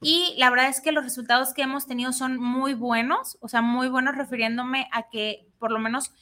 [0.00, 3.60] y la verdad es que los resultados que hemos tenido son muy buenos, o sea,
[3.60, 6.12] muy buenos refiriéndome a que por lo menos,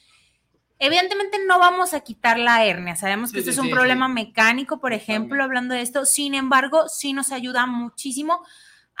[0.79, 4.93] evidentemente no vamos a quitar la hernia, sabemos que este es un problema mecánico, por
[4.93, 8.41] ejemplo, hablando de esto, sin embargo, sí nos ayuda muchísimo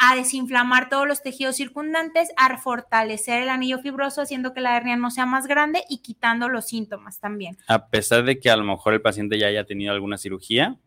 [0.01, 4.95] a desinflamar todos los tejidos circundantes, a fortalecer el anillo fibroso, haciendo que la hernia
[4.95, 7.57] no sea más grande y quitando los síntomas también.
[7.67, 10.79] A pesar de que a lo mejor el paciente ya haya tenido alguna cirugía.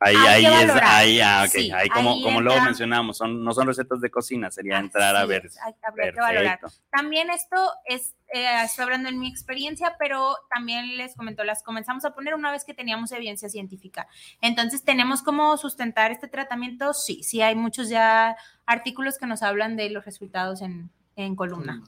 [0.00, 1.72] Ahí, ahí, es, ahí, ah, okay.
[1.72, 5.50] ahí como, como luego mencionamos, son, no son recetas de cocina, sería entrar a ver.
[5.82, 6.60] Habría que valorar.
[6.90, 12.04] También esto es, eh, estoy hablando en mi experiencia, pero también les comento, las comenzamos
[12.04, 14.06] a poner una vez que teníamos evidencia científica.
[14.40, 16.94] Entonces, ¿tenemos cómo sustentar este tratamiento?
[16.94, 21.82] Sí, sí, hay muchos ya artículos que nos hablan de los resultados en, en columna.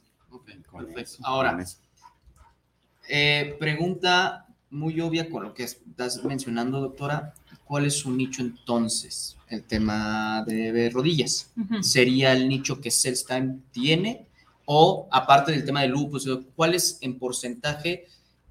[0.73, 1.19] perfecto.
[1.23, 1.57] Ahora,
[3.09, 7.35] eh, pregunta muy obvia con lo que estás mencionando, doctora
[7.71, 9.37] ¿cuál es su nicho entonces?
[9.47, 11.53] El tema de rodillas.
[11.83, 14.27] ¿Sería el nicho que Cellstime tiene?
[14.65, 18.09] O aparte del tema de lupus, ¿cuál es en porcentaje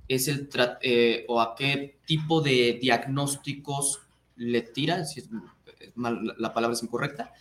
[0.08, 0.48] es el
[0.82, 4.00] eh, o a qué tipo de diagnósticos
[4.38, 5.04] le tira?
[5.04, 5.30] Si es,
[5.98, 7.34] la palabra es incorrecta,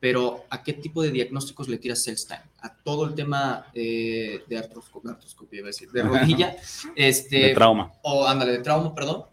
[0.00, 2.40] pero ¿a qué tipo de diagnósticos le tira Cellstime?
[2.62, 6.56] ¿A todo el tema eh, de artroscopia, decir, de rodilla?
[6.94, 7.92] este, de trauma.
[8.00, 9.26] O, ándale, de trauma, perdón.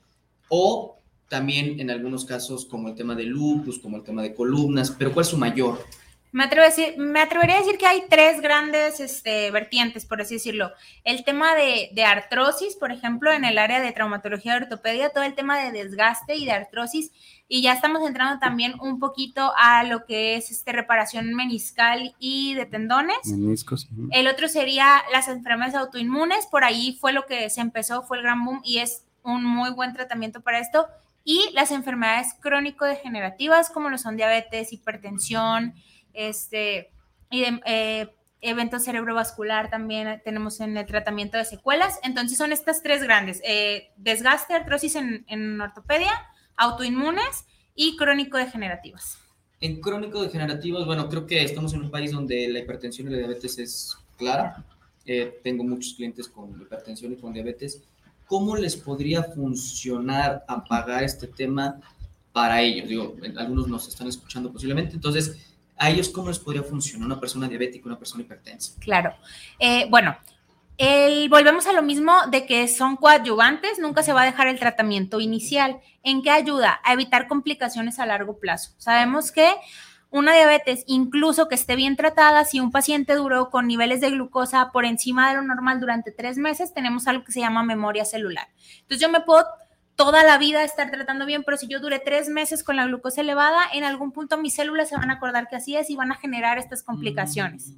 [0.50, 1.00] O
[1.34, 5.12] también en algunos casos como el tema de lupus, como el tema de columnas, pero
[5.12, 5.84] ¿cuál es su mayor
[6.32, 10.22] Me, atrevo a decir, me atrevería a decir que hay tres grandes este, vertientes, por
[10.22, 10.69] así decirlo.
[11.04, 15.24] El tema de, de, artrosis, por ejemplo, en el área de traumatología y ortopedia, todo
[15.24, 17.12] el tema de desgaste y de artrosis.
[17.48, 22.54] Y ya estamos entrando también un poquito a lo que es este, reparación meniscal y
[22.54, 23.26] de tendones.
[23.26, 23.89] Meniscos.
[24.12, 26.46] El otro sería las enfermedades autoinmunes.
[26.46, 29.72] Por ahí fue lo que se empezó, fue el gran boom y es un muy
[29.72, 30.88] buen tratamiento para esto.
[31.23, 35.73] Y las enfermedades crónico-degenerativas, como lo son diabetes, hipertensión,
[36.13, 36.91] este,
[37.29, 41.99] y de, eh, evento cerebrovascular también tenemos en el tratamiento de secuelas.
[42.03, 46.12] Entonces son estas tres grandes, eh, desgaste, artrosis en, en, ortopedia,
[46.57, 49.17] autoinmunes y crónico-degenerativas.
[49.62, 53.57] En crónico-degenerativas, bueno, creo que estamos en un país donde la hipertensión y la diabetes
[53.57, 54.63] es clara.
[55.05, 57.81] Eh, tengo muchos clientes con hipertensión y con diabetes.
[58.34, 61.80] ¿Cómo les podría funcionar apagar este tema
[62.32, 62.89] para ellos?
[62.89, 65.38] Digo, algunos nos están escuchando posiblemente, entonces
[65.78, 68.74] ¿A ellos cómo les podría funcionar una persona diabética, una persona hipertensa?
[68.80, 69.13] Claro.
[69.60, 70.15] Eh, bueno,
[71.30, 75.19] volvemos a lo mismo de que son coadyuvantes, nunca se va a dejar el tratamiento
[75.19, 75.80] inicial.
[76.02, 76.80] ¿En qué ayuda?
[76.84, 78.72] A evitar complicaciones a largo plazo.
[78.78, 79.52] Sabemos que
[80.13, 84.71] una diabetes, incluso que esté bien tratada, si un paciente duró con niveles de glucosa
[84.71, 88.47] por encima de lo normal durante tres meses, tenemos algo que se llama memoria celular.
[88.82, 89.43] Entonces yo me puedo
[89.95, 93.21] toda la vida estar tratando bien, pero si yo duré tres meses con la glucosa
[93.21, 96.12] elevada, en algún punto mis células se van a acordar que así es y van
[96.12, 97.73] a generar estas complicaciones.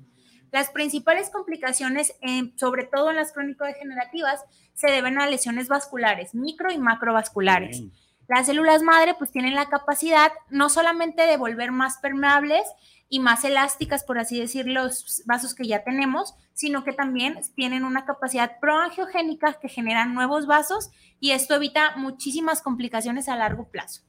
[0.52, 2.15] Las principales complicaciones,
[2.58, 4.43] sobre todo en las crónico-degenerativas,
[4.74, 7.82] se deben a lesiones vasculares, micro y macrovasculares.
[8.28, 12.66] Las células madre pues tienen la capacidad no solamente de volver más permeables,
[13.10, 17.84] y más elásticas, por así decir, los vasos que ya tenemos, sino que también tienen
[17.84, 24.02] una capacidad proangiogénica que generan nuevos vasos y esto evita muchísimas complicaciones a largo plazo.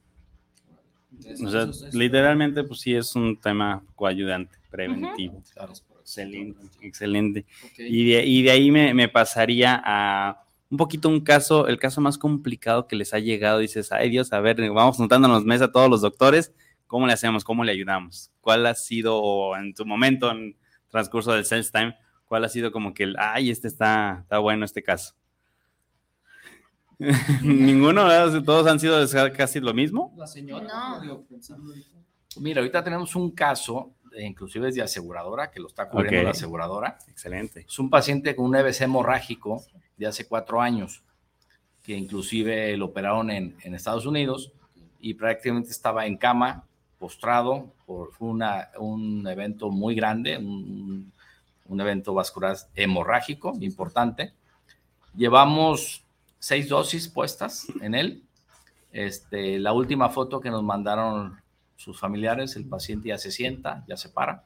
[1.43, 5.43] O sea, literalmente, pues sí es un tema coayudante, preventivo.
[6.01, 7.45] Excelente, excelente.
[7.79, 12.01] Y, de, y, de, ahí me, me, pasaría a un poquito un caso, el caso
[12.01, 13.59] más complicado que les ha llegado.
[13.59, 16.53] Dices, ay Dios, a ver, vamos juntándonos mesa a todos los doctores
[16.87, 17.45] ¿Cómo le hacemos?
[17.45, 18.31] ¿Cómo le ayudamos?
[18.41, 20.57] ¿Cuál ha sido en tu momento, en
[20.89, 24.65] transcurso del sales time, cuál ha sido como que el, ay, este está, está bueno
[24.65, 25.15] este caso?
[27.43, 28.09] Ninguno,
[28.43, 29.05] todos han sido
[29.37, 30.15] casi lo mismo.
[30.17, 31.27] La señora, no.
[32.39, 36.99] Mira, ahorita tenemos un caso, inclusive es de aseguradora, que lo está cubriendo la aseguradora.
[37.09, 37.65] Excelente.
[37.69, 39.63] Es un paciente con un EBC hemorrágico
[39.97, 41.03] de hace cuatro años,
[41.83, 44.53] que inclusive lo operaron en, en Estados Unidos
[45.01, 46.65] y prácticamente estaba en cama
[46.99, 51.13] postrado por una, un evento muy grande, un,
[51.67, 54.33] un, evento vascular hemorrágico importante.
[55.15, 56.05] Llevamos
[56.39, 58.23] seis dosis puestas en él.
[58.93, 61.39] Este, la última foto que nos mandaron
[61.77, 64.43] sus familiares, el paciente ya se sienta, ya se para,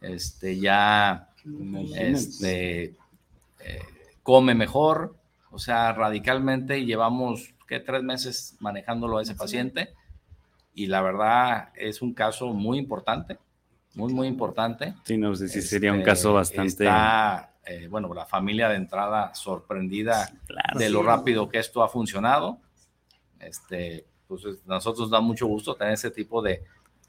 [0.00, 1.30] este, ya
[1.96, 3.82] este, eh,
[4.22, 5.16] come mejor,
[5.50, 9.94] o sea, radicalmente llevamos que tres meses manejándolo a ese paciente.
[10.74, 13.38] Y la verdad es un caso muy importante,
[13.94, 14.94] muy, muy importante.
[15.04, 16.84] Sí, no sé si sería un caso este, bastante...
[16.84, 20.30] Está, eh, bueno, la familia de entrada sorprendida
[20.74, 22.58] de lo rápido que esto ha funcionado.
[23.38, 26.62] Este, pues nosotros da mucho gusto tener ese tipo de,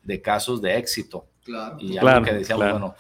[0.04, 1.28] de casos de éxito.
[1.44, 1.78] Claro.
[1.80, 2.96] Y algo que decíamos, bueno,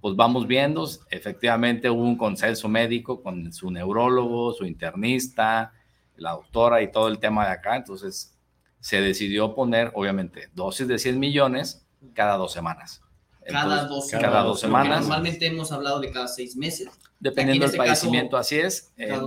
[0.00, 5.74] pues vamos viendo, efectivamente hubo un consenso médico con su neurólogo, su internista,
[6.16, 8.36] la doctora y todo el tema de acá, entonces
[8.80, 13.02] se decidió poner, obviamente, dosis de 100 millones cada dos semanas.
[13.46, 14.30] cada dos semanas.
[14.30, 15.00] Cada dos semanas.
[15.00, 16.88] Normalmente hemos hablado de cada seis meses.
[17.18, 18.92] Dependiendo del este padecimiento, así es.
[18.96, 19.18] Eh,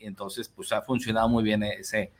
[0.00, 2.12] entonces, pues ha funcionado muy bien ese,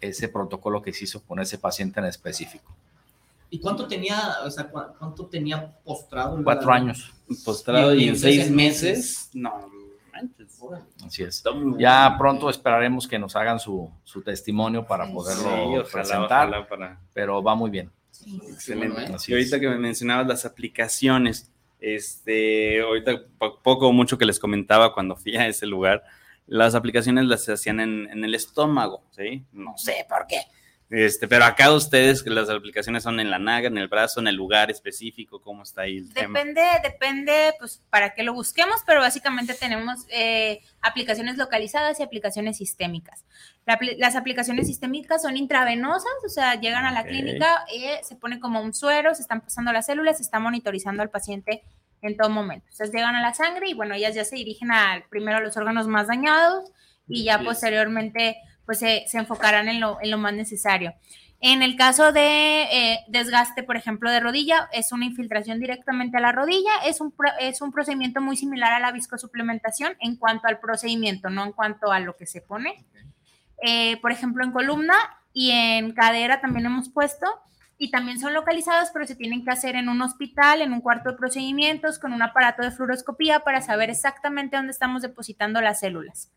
[0.00, 2.74] ese protocolo que se hizo con ese paciente en específico.
[3.50, 6.42] ¿Y cuánto tenía, o sea, cuánto tenía postrado?
[6.44, 7.14] Cuatro años.
[7.44, 9.30] Postrado y, en seis meses.
[9.32, 9.70] No,
[11.06, 11.42] Así es.
[11.78, 16.68] Ya pronto esperaremos que nos hagan su, su testimonio para poderlo presentar,
[17.12, 17.90] pero va muy bien.
[18.48, 19.06] Excelente.
[19.28, 24.92] y ahorita que me mencionabas las aplicaciones, este, ahorita poco o mucho que les comentaba
[24.92, 26.02] cuando fui a ese lugar,
[26.48, 29.44] las aplicaciones las hacían en, en el estómago, ¿sí?
[29.52, 30.40] No sé por qué
[30.90, 34.36] este, pero acá ustedes, las aplicaciones son en la naga, en el brazo, en el
[34.36, 39.52] lugar específico, ¿cómo está ahí el depende, Depende, pues, para que lo busquemos, pero básicamente
[39.52, 43.26] tenemos eh, aplicaciones localizadas y aplicaciones sistémicas.
[43.98, 48.62] las aplicaciones sistémicas son intravenosas, o sea, llegan a la clínica, y se pone como
[48.62, 51.62] un suero, se están pasando las células, se está monitorizando al paciente
[52.02, 52.66] en todo momento.
[52.70, 55.56] Entonces llegan a la sangre y bueno, ellas ya se dirigen al, primero a los
[55.56, 56.70] órganos más dañados
[57.06, 60.94] y ya posteriormente pues se, enfocarán en lo, en lo, más necesario.
[61.40, 66.20] En el caso de eh, desgaste, por ejemplo, de rodilla, es una infiltración directamente a
[66.20, 66.70] la rodilla.
[66.84, 71.44] Es un, es un procedimiento muy similar a la viscosuplementación en cuanto al procedimiento, no
[71.44, 72.84] en cuanto a lo que se pone.
[73.62, 74.96] Eh, por ejemplo, en columna
[75.32, 77.26] y en cadera también hemos puesto
[77.78, 81.10] y también son localizados, pero se tienen que hacer en un hospital, en un cuarto
[81.10, 86.32] de procedimientos, con un aparato de fluoroscopía para saber exactamente dónde estamos depositando las células.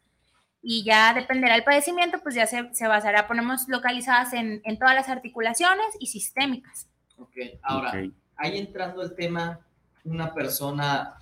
[0.62, 4.94] Y ya dependerá el padecimiento, pues ya se, se basará, ponemos localizadas en, en, todas
[4.94, 6.88] las articulaciones y sistémicas.
[7.18, 7.92] Ok, ahora,
[8.36, 9.60] ahí entrando el tema,
[10.04, 11.16] una persona,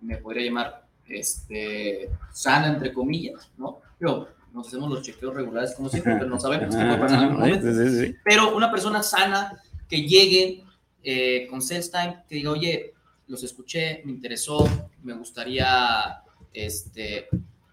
[0.00, 3.78] me podría llamar este, sana, entre comillas, ¿no?
[4.00, 7.32] Pero nos hacemos los chequeos regulares como siempre, pero no sabemos qué puede pasar en
[7.32, 8.16] momento.
[8.24, 10.64] Pero una persona sana que llegue
[11.02, 12.94] eh, con Sales Time, que diga, oye,
[13.26, 14.68] los escuché, me interesó,
[15.02, 17.28] me gustaría este,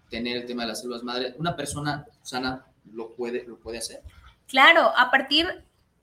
[0.08, 4.02] tener el tema de las células madre, una persona sana lo puede, lo puede hacer.
[4.46, 5.46] Claro, a partir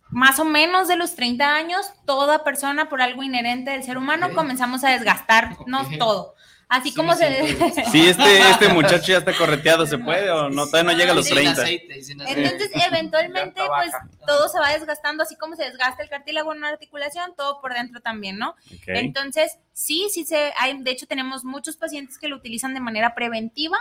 [0.09, 4.33] más o menos de los 30 años, toda persona por algo inherente del ser humano
[4.35, 6.34] comenzamos a desgastarnos todo.
[6.67, 7.55] Así como se.
[7.91, 10.65] Sí, este, este muchacho ya está correteado, ¿se puede o no?
[10.65, 11.63] Todavía no llega a los 30.
[11.67, 13.91] Entonces, eventualmente, pues
[14.25, 17.73] todo se va desgastando, así como se desgasta el cartílago en una articulación, todo por
[17.73, 18.55] dentro también, ¿no?
[18.87, 20.53] Entonces, sí, sí se.
[20.57, 23.77] Hay, de hecho, tenemos muchos pacientes que lo utilizan de manera preventiva.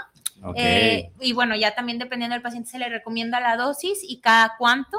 [0.57, 4.57] Eh, y bueno, ya también dependiendo del paciente se le recomienda la dosis y cada
[4.59, 4.99] cuánto.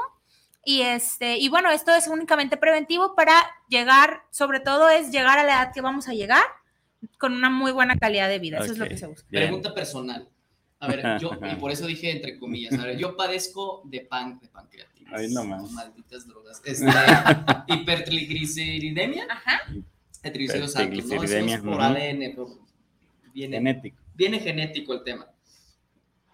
[0.64, 3.32] Y este, y bueno, esto es únicamente preventivo para
[3.68, 6.42] llegar, sobre todo es llegar a la edad que vamos a llegar
[7.18, 8.58] con una muy buena calidad de vida.
[8.58, 9.26] Eso es lo que se busca.
[9.28, 10.28] Pregunta personal.
[10.78, 14.38] A ver, yo, y por eso dije entre comillas, a ver, yo padezco de, pan,
[14.40, 15.08] de pancreatitis.
[15.12, 15.70] Ay, no más.
[15.70, 16.60] Malditas drogas.
[16.64, 16.86] Este,
[17.68, 19.26] hipertrigliceridemia.
[19.28, 19.60] Ajá.
[20.22, 21.22] Triglicéridos altos, ¿no?
[21.22, 22.34] Es por ADN.
[23.32, 24.02] viene, genético.
[24.14, 25.28] Viene genético el tema.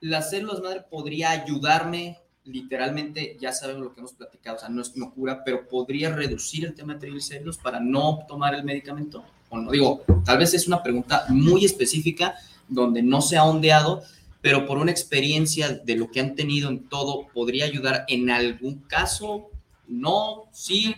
[0.01, 4.83] Las células madre podría ayudarme literalmente ya sabemos lo que hemos platicado, o sea, no
[4.83, 9.25] es no cura, pero podría reducir el tema de triglicéridos para no tomar el medicamento
[9.53, 9.71] o no.
[9.71, 12.35] Digo, tal vez es una pregunta muy específica
[12.69, 14.03] donde no se ha ondeado,
[14.41, 18.81] pero por una experiencia de lo que han tenido en todo, podría ayudar en algún
[18.89, 19.51] caso,
[19.87, 20.97] no, sí,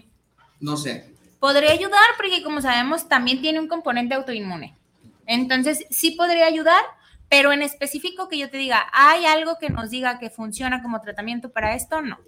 [0.61, 1.13] no sé.
[1.41, 4.77] Podría ayudar porque como sabemos también tiene un componente autoinmune.
[5.27, 6.83] Entonces, sí podría ayudar,
[7.29, 11.01] pero en específico que yo te diga, ¿hay algo que nos diga que funciona como
[11.01, 12.03] tratamiento para esto?
[12.03, 12.19] No.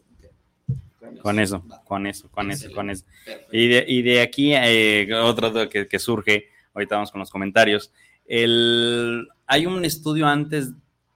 [1.23, 3.05] Con eso, con eso, con eso, con eso.
[3.53, 7.93] Y de, y de aquí, eh, otro que, que, surge, ahorita vamos con los comentarios.
[8.27, 10.73] El, ¿Hay un estudio antes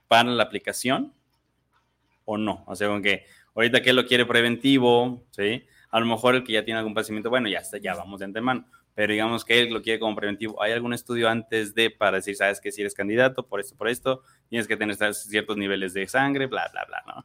[0.06, 1.12] para la aplicación
[2.24, 2.62] o no?
[2.66, 5.64] O sea, con que ahorita que lo quiere preventivo, ¿sí?
[5.90, 8.26] A lo mejor el que ya tiene algún padecimiento, bueno, ya está, ya vamos de
[8.26, 10.62] antemano pero digamos que él lo quiere como preventivo.
[10.62, 13.88] ¿Hay algún estudio antes de para decir, sabes que si eres candidato por esto, por
[13.88, 17.24] esto, tienes que tener ciertos niveles de sangre, bla, bla, bla, ¿no?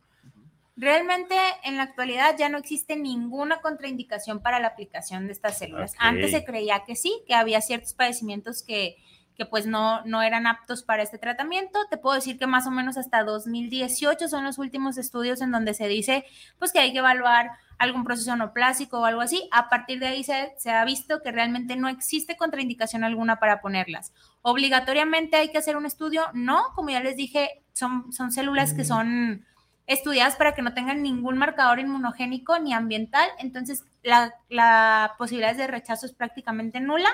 [0.78, 5.94] Realmente en la actualidad ya no existe ninguna contraindicación para la aplicación de estas células.
[6.00, 8.98] Antes se creía que sí, que había ciertos padecimientos que,
[9.36, 11.80] que pues no, no eran aptos para este tratamiento.
[11.90, 15.74] Te puedo decir que más o menos hasta 2018 son los últimos estudios en donde
[15.74, 16.26] se dice
[16.60, 19.48] pues que hay que evaluar algún proceso neoplásico o algo así.
[19.54, 23.62] A partir de ahí se, se, ha visto que realmente no existe contraindicación alguna para
[23.62, 24.14] ponerlas.
[24.42, 26.24] Obligatoriamente hay que hacer un estudio.
[26.34, 29.46] No, como ya les dije, son, son células que son
[29.88, 33.28] estudiadas para que no tengan ningún marcador inmunogénico ni ambiental.
[33.39, 37.10] Entonces, la, la posibilidad de rechazo es prácticamente nula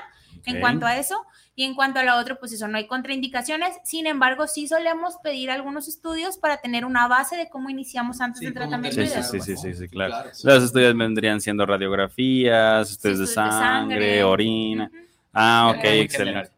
[0.45, 1.25] en cuanto a eso.
[1.53, 3.75] Y en cuanto a lo otro, pues eso, no hay contraindicaciones.
[3.84, 8.41] Sin embargo, sí solemos pedir algunos estudios para tener una base de cómo iniciamos antes
[8.41, 9.01] del tratamiento.
[9.01, 10.29] Sí, sí, sí, sí, sí, claro.
[10.43, 14.89] Los estudios vendrían siendo radiografías, estudios de, sangre, orina.
[15.34, 16.51] Ah, ok, excelente.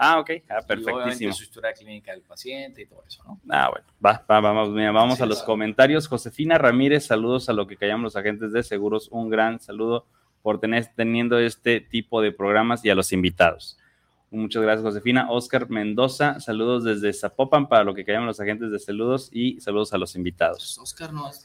[0.00, 1.32] Ah, ok, ah, perfectísimo.
[1.32, 3.40] su historia clínica del paciente y todo eso, ¿no?
[3.48, 6.06] Ah, bueno, va, va vamos, mira, vamos a los comentarios.
[6.06, 9.08] Josefina Ramírez, saludos a lo que callamos los agentes de seguros.
[9.10, 10.06] Un gran saludo
[10.40, 13.76] por tener, teniendo este tipo de programas y a los invitados.
[14.30, 15.30] Muchas gracias, Josefina.
[15.30, 19.92] Oscar Mendoza, saludos desde Zapopan para lo que llaman los agentes de saludos y saludos
[19.94, 20.78] a los invitados.
[20.78, 21.44] Oscar no es,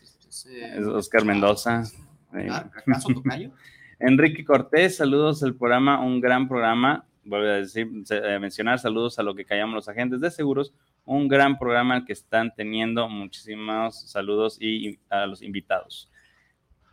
[0.94, 1.86] Oscar Mendoza.
[4.00, 7.06] Enrique Cortés, saludos al programa, un gran programa.
[7.26, 7.88] Vuelvo a decir,
[8.40, 10.74] mencionar saludos a lo que callamos los agentes de seguros,
[11.06, 13.08] un gran programa que están teniendo.
[13.08, 16.10] Muchísimos saludos y a los invitados.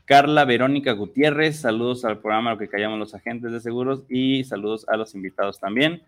[0.05, 4.84] Carla Verónica Gutiérrez, saludos al programa Lo que callamos los agentes de seguros y saludos
[4.88, 6.02] a los invitados también.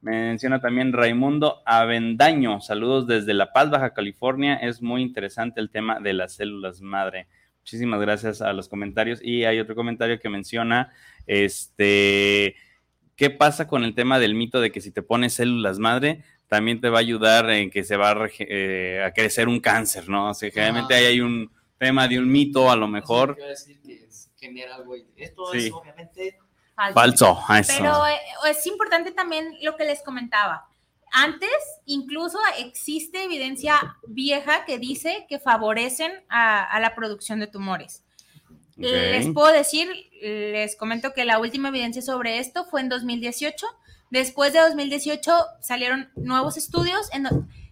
[0.00, 4.56] Menciona también Raimundo Avendaño, saludos desde La Paz, Baja California.
[4.56, 7.26] Es muy interesante el tema de las células madre.
[7.62, 9.20] Muchísimas gracias a los comentarios.
[9.22, 10.92] Y hay otro comentario que menciona,
[11.26, 12.56] este,
[13.16, 16.80] ¿qué pasa con el tema del mito de que si te pones células madre, también
[16.80, 20.30] te va a ayudar en que se va a, eh, crecer un cáncer, ¿no?
[20.30, 23.36] O sea, generalmente ahí hay un tema de un mito, a lo mejor.
[23.36, 24.08] decir que
[24.38, 24.94] genera algo.
[25.16, 26.38] Esto es obviamente
[26.92, 27.38] falso.
[27.66, 28.18] Pero eh,
[28.50, 30.68] es importante también lo que les comentaba.
[31.12, 31.50] Antes,
[31.84, 38.01] incluso existe evidencia vieja que dice que favorecen a, la producción de tumores.
[38.76, 39.88] Les puedo decir,
[40.20, 43.66] les comento que la última evidencia sobre esto fue en 2018.
[44.10, 47.26] Después de 2018 salieron nuevos estudios en,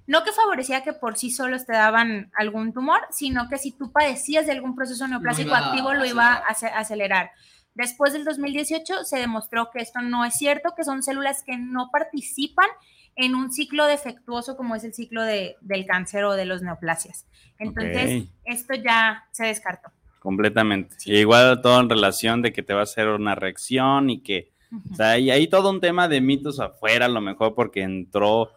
[0.07, 3.93] no que favorecía que por sí solos te daban algún tumor, sino que si tú
[3.93, 7.31] padecías de algún proceso neoplásico activo, lo iba a acelerar.
[7.75, 11.91] Después del 2018 se demostró que esto no es cierto, que son células que no
[11.93, 12.69] participan
[13.17, 17.27] en un ciclo defectuoso como es el ciclo de, del cáncer o de los neoplasias.
[17.59, 19.93] Entonces, esto ya se descartó.
[20.21, 20.97] Completamente.
[21.07, 24.53] igual todo en relación de que te va a hacer una reacción y que,
[24.93, 28.51] o sea, y hay todo un tema de mitos afuera, a lo mejor porque entró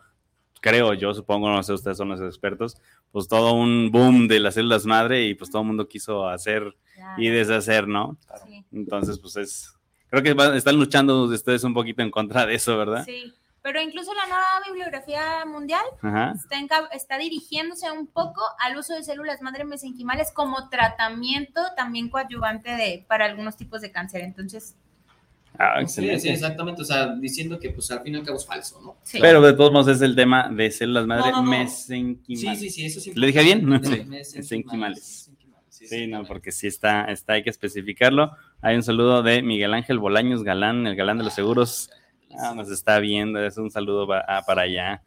[0.64, 2.78] creo yo, supongo, no sé, ustedes son los expertos,
[3.12, 6.74] pues todo un boom de las células madre y pues todo el mundo quiso hacer
[7.18, 8.18] y deshacer, ¿no?
[8.72, 9.74] Entonces, pues es,
[10.10, 13.04] creo que están luchando ustedes un poquito en contra de eso, ¿verdad?
[13.06, 13.34] Sí.
[13.64, 15.84] Pero incluso la nueva bibliografía mundial
[16.36, 22.72] está, está, dirigiéndose un poco al uso de células madre mesenquimales como tratamiento también coadyuvante
[22.72, 24.22] de, para algunos tipos de cáncer.
[24.22, 24.76] Entonces,
[25.58, 26.82] Ah, sí, exactamente.
[26.82, 28.98] O sea, diciendo que pues al fin y al cabo es falso, ¿no?
[29.22, 32.60] Pero de todos modos es el tema de células madre mesenquimales.
[32.60, 33.12] Sí, sí, sí, eso sí.
[33.16, 33.82] ¿Le dije bien?
[33.84, 34.04] Sí.
[34.06, 35.32] Mesenquimales.
[35.70, 38.32] Sí, no, porque sí está, está, hay que especificarlo.
[38.62, 41.90] Hay un saludo de Miguel Ángel Bolaños Galán, el galán de los seguros.
[41.92, 42.03] Ah,
[42.56, 45.04] nos está viendo, es un saludo ah, para, allá.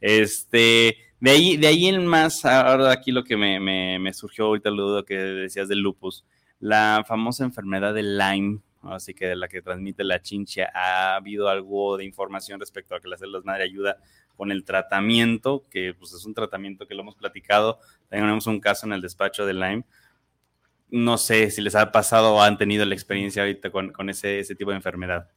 [0.00, 4.46] Este, de ahí, de ahí en más, ahora aquí lo que me, me, me surgió
[4.46, 6.24] ahorita el dudo que decías del lupus,
[6.60, 8.60] la famosa enfermedad de Lyme
[8.94, 13.00] así que de la que transmite la chincha, ha habido algo de información respecto a
[13.00, 13.98] que las células madre ayuda
[14.36, 18.86] con el tratamiento, que pues es un tratamiento que lo hemos platicado, tenemos un caso
[18.86, 19.84] en el despacho de Lyme,
[20.88, 24.38] no sé si les ha pasado o han tenido la experiencia ahorita con, con ese,
[24.38, 25.28] ese tipo de enfermedad.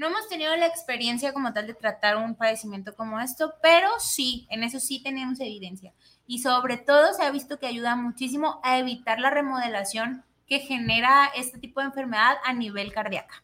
[0.00, 4.46] No hemos tenido la experiencia como tal de tratar un padecimiento como esto, pero sí,
[4.48, 5.92] en eso sí tenemos evidencia.
[6.26, 11.30] Y sobre todo se ha visto que ayuda muchísimo a evitar la remodelación que genera
[11.36, 13.34] este tipo de enfermedad a nivel cardíaco.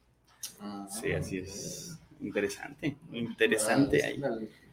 [0.88, 1.98] Sí, así es.
[2.22, 4.18] Interesante, interesante ahí.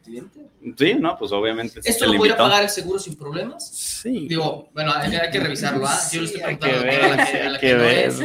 [0.04, 1.80] Sí, no, pues obviamente.
[1.84, 3.68] ¿Esto lo podría pagar el seguro sin problemas?
[3.68, 4.28] Sí.
[4.28, 5.98] Digo, bueno, hay, que revisarlo, ¿ah?
[6.12, 8.20] Yo lo estoy preguntando a la que, no es,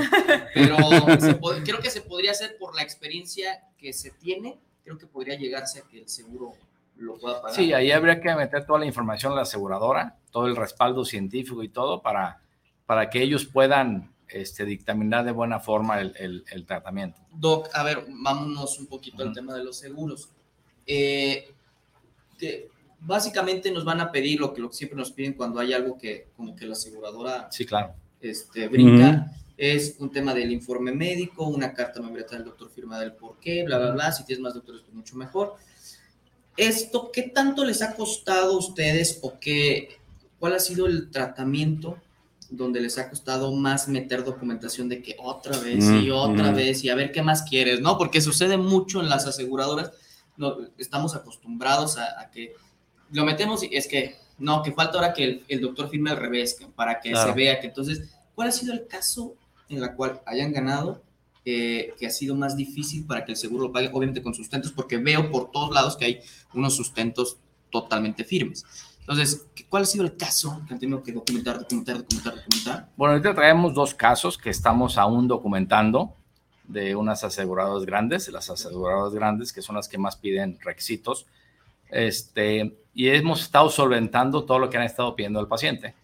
[0.53, 0.77] pero
[1.63, 5.79] creo que se podría hacer por la experiencia que se tiene, creo que podría llegarse
[5.79, 6.53] a que el seguro
[6.97, 7.55] lo pueda pagar.
[7.55, 11.63] Sí, ahí habría que meter toda la información a la aseguradora, todo el respaldo científico
[11.63, 12.41] y todo para
[12.89, 17.19] para que ellos puedan este, dictaminar de buena forma el, tratamiento.
[17.31, 20.31] Doc, a ver, vámonos un poquito al tema de los seguros.
[20.87, 21.53] Eh,
[22.99, 25.97] básicamente nos van a pedir lo que, lo que siempre nos piden cuando hay algo
[25.97, 27.93] que como que la aseguradora sí, claro.
[28.21, 29.31] este, brinca.
[29.57, 33.65] Es un tema del informe médico, una carta membreta del doctor firma del por qué,
[33.65, 34.11] bla, bla, bla.
[34.13, 35.57] Si tienes más doctores, pues mucho mejor.
[36.55, 39.97] ¿Esto qué tanto les ha costado a ustedes o qué,
[40.39, 41.97] cuál ha sido el tratamiento
[42.49, 46.89] donde les ha costado más meter documentación de que otra vez y otra vez y
[46.89, 47.97] a ver qué más quieres, ¿no?
[47.97, 49.91] Porque sucede mucho en las aseguradoras,
[50.39, 52.55] no, estamos acostumbrados a, que
[53.11, 56.57] lo metemos y es que, no, que falta ahora que el, doctor firme al revés,
[56.75, 59.35] para que se vea que entonces, ¿cuál ha sido el caso
[59.67, 61.03] en la cual hayan ganado
[61.45, 64.71] eh, que ha sido más difícil para que el seguro lo pague, obviamente con sustentos,
[64.71, 66.19] porque veo por todos lados que hay
[66.53, 67.37] unos sustentos
[67.69, 68.65] totalmente firmes.
[69.01, 72.89] Entonces, ¿cuál ha sido el caso que han tenido que documentar, documentar, documentar, documentar?
[72.95, 76.15] Bueno, ahorita traemos dos casos que estamos aún documentando
[76.69, 81.25] de unas aseguradoras grandes, las aseguradoras grandes que son las que más piden requisitos.
[81.89, 85.95] Este, y hemos estado solventando todo lo que han estado pidiendo el paciente.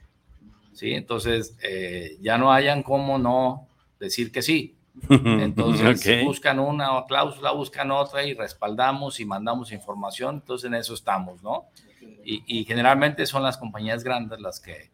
[0.74, 0.94] ¿sí?
[0.94, 3.68] Entonces, eh, ya no hayan cómo no
[4.00, 4.76] decir que sí.
[5.10, 10.36] Entonces, buscan una cláusula, buscan otra y respaldamos y mandamos información.
[10.36, 11.66] Entonces, en eso estamos, ¿no?
[12.28, 14.90] Y, generalmente son las compañías grandes las que,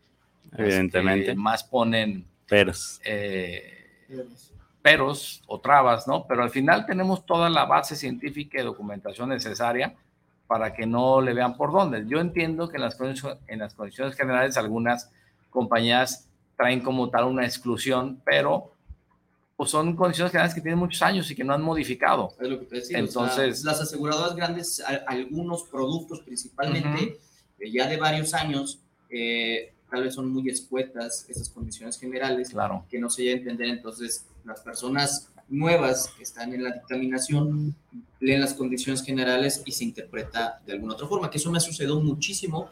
[0.57, 2.99] evidentemente más ponen peros.
[3.05, 4.50] Eh, peros
[5.47, 6.25] o trabas, ¿no?
[6.27, 9.95] Pero al final tenemos toda la base científica y documentación necesaria
[10.47, 12.05] para que no le vean por dónde.
[12.07, 12.97] Yo entiendo que en las,
[13.47, 15.11] en las condiciones generales algunas
[15.49, 16.27] compañías
[16.57, 18.71] traen como tal una exclusión, pero
[19.55, 22.33] pues son condiciones generales que tienen muchos años y que no han modificado.
[22.39, 27.19] Es lo que te decía, Entonces, las aseguradoras grandes, algunos productos principalmente,
[27.59, 28.79] eh, ya de varios años,
[29.11, 32.85] eh, tal vez son muy escuetas esas condiciones generales, claro.
[32.89, 33.67] que no se llega a entender.
[33.69, 37.75] Entonces, las personas nuevas que están en la dictaminación
[38.19, 41.61] leen las condiciones generales y se interpreta de alguna otra forma, que eso me ha
[41.61, 42.69] sucedido muchísimo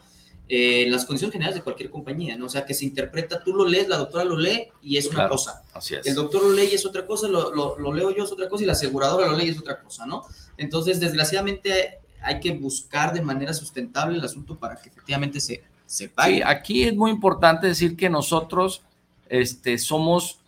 [0.52, 2.48] eh, las condiciones generales de cualquier compañía, ¿no?
[2.48, 5.30] O sea, que se interpreta, tú lo lees, la doctora lo lee y es una
[5.30, 5.62] cosa.
[5.74, 6.08] Así es.
[6.08, 8.50] El doctor lo lee y es otra cosa, lo, lo, lo, leo yo es otra
[8.50, 10.24] cosa y la aseguradora lo lee y es otra cosa, ¿no?
[10.58, 16.10] Entonces, desgraciadamente, hay que buscar de manera sustentable el asunto para que efectivamente se, se
[16.10, 16.38] pague.
[16.38, 18.82] Sí, aquí es muy importante decir que nosotros
[19.28, 20.40] este, somos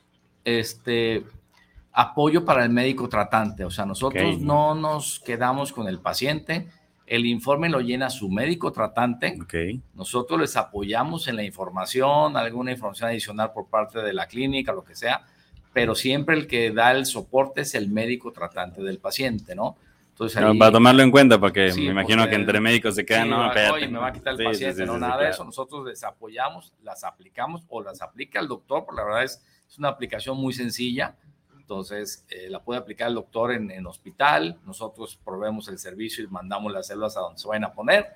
[0.45, 1.23] este,
[1.93, 4.41] apoyo para el médico tratante, o sea, nosotros Ok.
[4.41, 6.67] no nos quedamos con el paciente,
[7.05, 9.53] el informe lo llena su médico tratante, Ok.
[9.95, 14.83] nosotros les apoyamos en la información, alguna información adicional por parte de la clínica, lo
[14.85, 15.21] que sea,
[15.73, 19.75] pero siempre el que da el soporte es el médico tratante del paciente, ¿no?
[20.11, 22.95] Entonces, No, ahí- para tomarlo en cuenta, porque Sí, me imagino porque- que entre médicos
[22.95, 23.71] se quedan, Sí, no, espérate.
[23.73, 25.33] oye, me va a quitar el Sí, paciente, no nada de claro.
[25.33, 25.43] eso.
[25.45, 29.41] Nosotros les apoyamos, las aplicamos o las aplica el doctor, porque la verdad es,
[29.72, 31.15] es una aplicación muy sencilla.
[31.57, 34.59] Entonces, eh, la puede aplicar el doctor en, en hospital.
[34.65, 38.07] Nosotros proveemos el servicio y mandamos las células a donde se vayan a poner.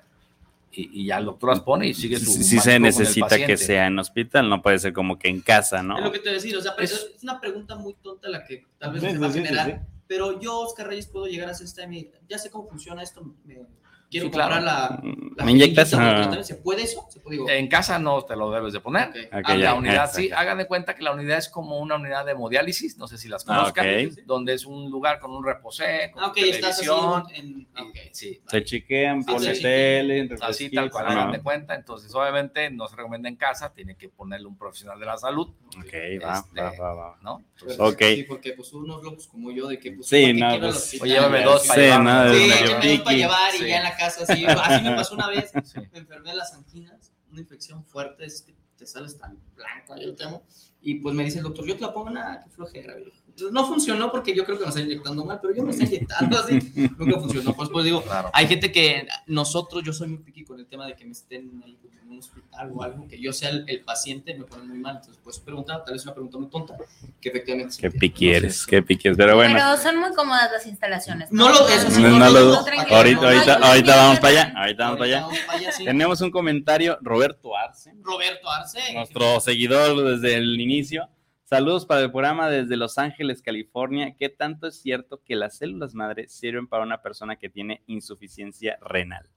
[0.70, 2.26] Y, y ya el doctor las pone y sigue su.
[2.32, 5.40] Si se con el necesita que sea en hospital, no puede ser como que en
[5.40, 5.96] casa, ¿no?
[5.96, 7.94] Es lo que te voy a decir, o sea, pero Es- es, una pregunta muy
[7.94, 9.86] tonta la que tal vez Sí, me va a sí, sí, generar, sí.
[10.06, 11.88] pero yo, Oscar Reyes, puedo llegar a hacer esta,
[12.28, 13.62] ya sé cómo funciona esto, me-
[14.10, 14.54] quiero Sí, claro.
[14.54, 15.00] comprar la,
[15.36, 15.90] la ¿Me inyectas?
[15.90, 16.14] jeringuita, Ah.
[16.22, 16.44] ¿tratamiento?
[16.44, 17.06] ¿Se puede eso?
[17.10, 17.36] ¿Se puede?
[17.38, 19.08] Digo, En casa no te lo debes de poner.
[19.08, 19.16] ok.
[19.26, 22.24] Ok, Ah, la unidad, sí, hagan de cuenta que la unidad es como una unidad
[22.24, 24.12] de hemodiálisis, no sé si las Ah, conozcan, ok.
[24.26, 27.24] donde es un lugar con un reposé, con Ah, televisión.
[27.34, 27.66] en...
[27.78, 27.96] ok.
[28.12, 31.74] Sí, Se chiquean Sí, por la tele, Así tal cual, hagan de cuenta.
[31.74, 35.48] Entonces, obviamente, no se recomienda en casa, tiene que ponerle un profesional de la salud,
[35.78, 35.92] Ok,
[36.24, 37.16] va, Este, va, va, va.
[37.22, 37.42] ¿no?
[37.54, 38.02] Entonces, Ok.
[38.14, 40.06] Sí, porque pues unos locos como yo, de que pues...
[40.08, 42.02] Sí, ¿para qué no, pues, oye, llévame dos Sí, para llevar.
[42.02, 43.66] no, Sí, medio dos para llevar y Sí.
[43.66, 44.46] ya en la casa así.
[44.46, 45.50] Así me pasó una vez.
[45.64, 45.80] Sí.
[45.92, 50.14] Me enfermé de las anginas, una infección fuerte, es que te sales tan blanco, yo
[50.14, 50.44] te amo.
[50.80, 52.94] Y pues me dice el doctor, yo te la pongo nada, qué flojera.
[52.94, 53.12] güey.
[53.50, 56.38] No funcionó porque yo creo que me está inyectando mal, pero yo me estoy inyectando
[56.38, 56.58] así.
[56.98, 57.54] Nunca funcionó.
[57.54, 58.30] Pues, pues digo, claro.
[58.32, 61.60] hay gente que nosotros, yo soy muy piqui con el tema de que me estén
[61.64, 64.78] ahí en un hospital o algo, que yo sea el, el paciente, me pone muy
[64.78, 64.96] mal.
[64.96, 66.76] Entonces, pues pregunta, tal vez una pregunta muy tonta,
[67.20, 67.74] que efectivamente.
[67.76, 67.98] Qué tiene.
[68.00, 69.18] piqui eres, qué piqui eres.
[69.18, 71.30] Pero bueno, Pero son muy cómodas las instalaciones.
[71.32, 72.56] No lo- eso sí, no, no, no no, lo no, dudo.
[72.90, 75.20] Ahorita, no, ahorita, no, ahorita no, vamos no, para no, allá, ahorita vamos para allá.
[75.22, 75.84] vamos para allá, sí.
[75.84, 78.80] Tenemos un comentario, Roberto Arce, Roberto Arce.
[78.94, 81.08] nuestro seguidor desde el inicio.
[81.44, 84.16] Saludos para el programa desde Los Ángeles, California.
[84.18, 88.78] ¿Qué tanto es cierto que las células madre sirven para una persona que tiene insuficiencia
[88.80, 89.28] renal?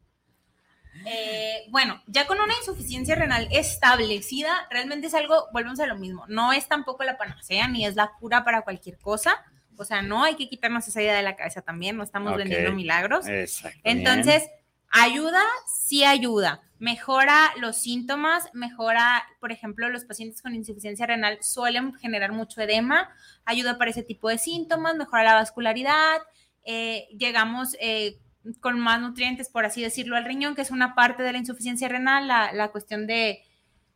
[1.05, 6.25] Eh, bueno, ya con una insuficiencia renal establecida, realmente es algo, volvemos a lo mismo,
[6.27, 9.43] no es tampoco la panacea ni es la cura para cualquier cosa.
[9.77, 12.73] O sea, no hay que quitarnos esa idea de la cabeza también, no estamos vendiendo
[12.73, 13.25] milagros.
[13.27, 13.79] Exacto.
[13.85, 14.43] Entonces,
[14.91, 16.61] ayuda, sí ayuda.
[16.79, 23.09] Mejora los síntomas, mejora, por ejemplo, los pacientes con insuficiencia renal suelen generar mucho edema,
[23.45, 26.21] ayuda para ese tipo de síntomas, mejora la vascularidad,
[26.63, 28.19] eh, llegamos eh,
[28.61, 31.87] con más nutrientes, por así decirlo, al riñón, que es una parte de la insuficiencia
[31.87, 33.41] renal, la, la cuestión de,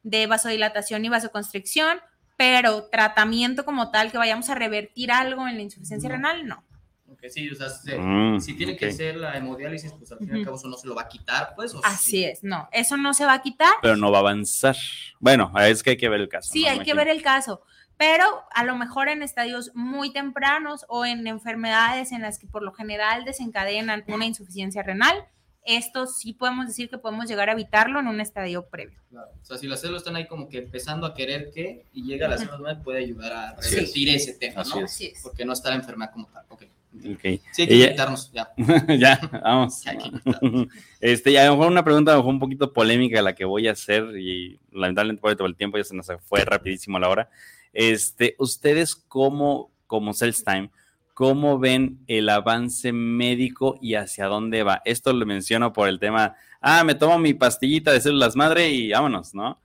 [0.04, 2.00] de vasodilatación y vasoconstricción,
[2.38, 6.16] pero tratamiento como tal, que vayamos a revertir algo en la insuficiencia No.
[6.16, 6.64] renal, no.
[7.12, 8.80] Ok, sí, o sea, se- Mm, si tiene ok.
[8.80, 11.04] que ser la hemodiálisis, pues al fin y al cabo eso no se lo va
[11.04, 11.74] a quitar, pues.
[11.76, 12.26] o Así sí.
[12.26, 13.72] es, no, eso no se va a quitar.
[13.82, 14.76] Pero no va a avanzar.
[15.20, 16.52] Bueno, es que hay que ver el caso.
[16.52, 16.70] Sí, ¿no?
[16.72, 17.62] hay que ver el caso,
[18.06, 22.62] pero a lo mejor en estadios muy tempranos o en enfermedades en las que por
[22.62, 25.16] lo general desencadenan una insuficiencia renal,
[25.64, 29.00] esto sí podemos decir que podemos llegar a evitarlo en un estadio previo.
[29.10, 29.30] Claro.
[29.42, 32.28] O sea, si las células están ahí como que empezando a querer que y llega
[32.28, 34.86] a células madre, puede ayudar a revertir ese tema, Así ¿no?
[34.86, 34.92] es.
[34.92, 35.22] Así es.
[35.24, 36.44] Porque no está la enfermedad como tal.
[36.50, 36.64] Ok.
[37.10, 37.22] Ok.
[37.54, 38.52] Sí, hay que quitarnos, ya.
[39.00, 39.82] ya, vamos.
[39.82, 40.68] Ya hay que.
[41.00, 43.46] Este, y a lo mejor una pregunta a lo mejor un poquito polémica la que
[43.46, 47.30] voy a hacer y lamentablemente por el tiempo ya se nos fue rapidísimo la hora.
[47.74, 50.70] Este, ustedes como, como Time,
[51.14, 54.82] ¿cómo ven el avance médico y hacia dónde va?
[54.86, 58.92] Esto lo menciono por el tema, ah, me tomo mi pastillita de células madre y
[58.92, 59.60] vámonos, ¿no?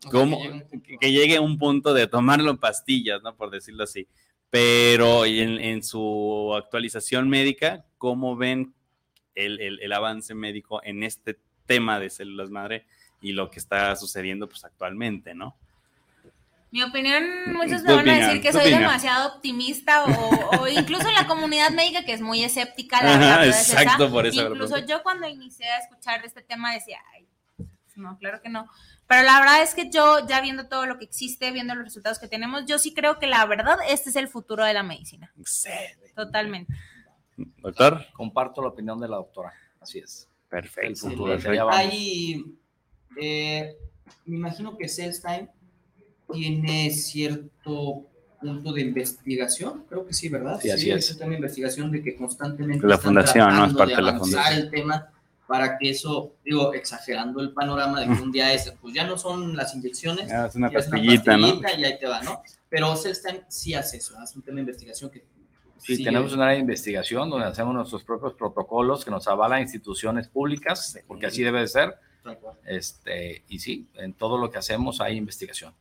[0.00, 3.34] Que llegue un punto- que llegue un punto de tomarlo en pastillas, ¿no?
[3.34, 4.06] Por decirlo así.
[4.50, 8.74] Pero en, en su actualización médica, ¿cómo ven
[9.34, 12.86] el, el- el avance médico en este tema de células madre
[13.20, 15.56] y lo que está sucediendo pues actualmente, ¿no?
[16.76, 17.24] Mi opinión,
[17.54, 18.82] muchos me van a decir que soy opinión.
[18.82, 23.46] demasiado optimista o, o incluso la comunidad médica que es muy escéptica, la Ajá, verdad
[23.46, 23.82] es esa.
[23.82, 27.26] exacto, por eso Incluso yo cuando inicié a escuchar de este tema decía, ay,
[27.94, 28.68] no, claro que no.
[29.06, 32.18] Pero la verdad es que yo, ya viendo todo lo que existe, viendo los resultados
[32.18, 35.32] que tenemos, yo sí creo que la verdad, este es el futuro de la medicina.
[35.40, 36.12] Excelente.
[36.14, 36.74] Totalmente.
[37.38, 39.54] Doctor, Comparto la opinión de la doctora.
[39.80, 40.28] Así es.
[40.42, 41.08] El perfecto.
[41.08, 41.38] futuro.
[41.70, 42.44] Hay,
[43.18, 43.78] eh,
[44.26, 45.55] me imagino que Cells-Time
[46.32, 48.04] tiene cierto
[48.40, 50.58] punto de investigación, creo que sí, ¿verdad?
[50.60, 51.10] Sí, así es.
[51.12, 53.66] un tema de investigación de que constantemente La fundación, ¿no?
[53.66, 54.58] Es parte de la fundación.
[54.58, 55.10] el tema
[55.46, 59.16] para que eso, digo, exagerando el panorama de que un día es, pues ya no
[59.16, 61.60] son las inyecciones, Ah, es una ya es una pastillita, ¿no?
[61.78, 62.42] y ahí te va, ¿no?
[62.68, 65.24] Pero Celstein sí hace eso, hace un tema de investigación que
[65.78, 69.62] Sí, sigue- tenemos una área de investigación donde hacemos nuestros propios protocolos que nos avalan
[69.62, 71.94] instituciones públicas, porque así debe de ser.
[72.66, 75.72] Este, y sí, en todo lo que hacemos hay investigación.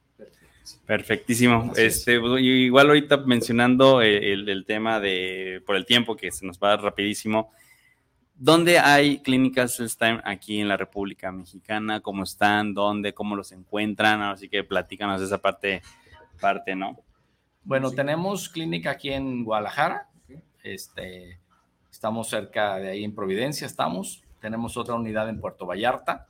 [0.85, 1.71] Perfectísimo.
[1.75, 6.45] Este, pues, igual ahorita mencionando eh, el, el tema de, por el tiempo que se
[6.45, 7.51] nos va rapidísimo,
[8.35, 12.01] ¿dónde hay clínicas Time aquí en la República Mexicana?
[12.01, 12.73] ¿Cómo están?
[12.73, 13.13] ¿Dónde?
[13.13, 14.21] ¿Cómo los encuentran?
[14.21, 15.81] Así que platícanos esa parte,
[16.39, 16.99] parte ¿no?
[17.63, 20.07] Bueno, tenemos clínica aquí en Guadalajara.
[20.63, 21.39] Este,
[21.91, 24.23] estamos cerca de ahí en Providencia, estamos.
[24.39, 26.27] Tenemos otra unidad en Puerto Vallarta.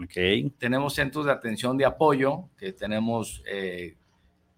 [0.00, 0.52] Ok.
[0.58, 3.96] Tenemos centros de atención de apoyo que tenemos, eh,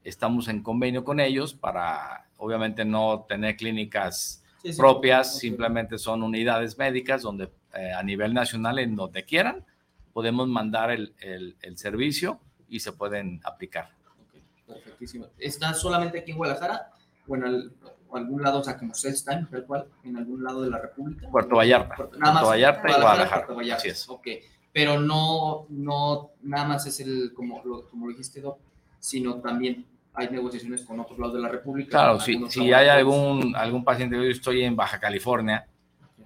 [0.03, 5.41] estamos en convenio con ellos para, obviamente, no tener clínicas Sí, sí, propias, ok.
[5.41, 9.65] simplemente son unidades médicas donde eh, a nivel nacional, en donde quieran,
[10.13, 13.91] podemos mandar el, el- el servicio y se pueden aplicar.
[14.09, 14.41] Ok,
[14.75, 15.27] Perfectísimo.
[15.39, 16.91] ¿Está solamente aquí en Guadalajara
[17.27, 17.73] o en al-
[18.09, 21.29] o algún lado, o sea, como Celstein, tal cual, en algún lado de la República?
[21.31, 21.97] Puerto Vallarta.
[21.97, 23.31] Puerto- Puerto Vallarta y Guadalajara.
[23.47, 23.81] Puerto Vallarta.
[23.81, 24.09] Así es.
[24.09, 24.29] Ok,
[24.75, 28.59] pero no, no, nada más es el, como lo, como lo dijiste, Doc,
[28.99, 31.91] sino también hay negociaciones con otros lados de la República.
[31.91, 35.67] Claro, si, si hay algún, algún paciente, yo estoy en Baja California,